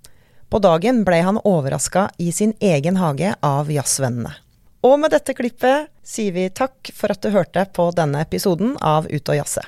På 0.52 0.58
dagen 0.58 0.98
ble 1.04 1.16
han 1.24 1.38
overraska 1.48 2.10
i 2.20 2.32
sin 2.32 2.50
egen 2.60 2.98
hage 3.00 3.30
av 3.40 3.70
jazzvennene. 3.72 4.34
Og 4.84 4.98
med 5.00 5.14
dette 5.14 5.32
klippet 5.32 5.88
sier 6.04 6.34
vi 6.36 6.44
takk 6.52 6.90
for 6.92 7.14
at 7.14 7.24
du 7.24 7.30
hørte 7.32 7.64
på 7.72 7.86
denne 7.96 8.20
episoden 8.20 8.74
av 8.76 9.08
Ut 9.08 9.32
og 9.32 9.38
jazze. 9.38 9.64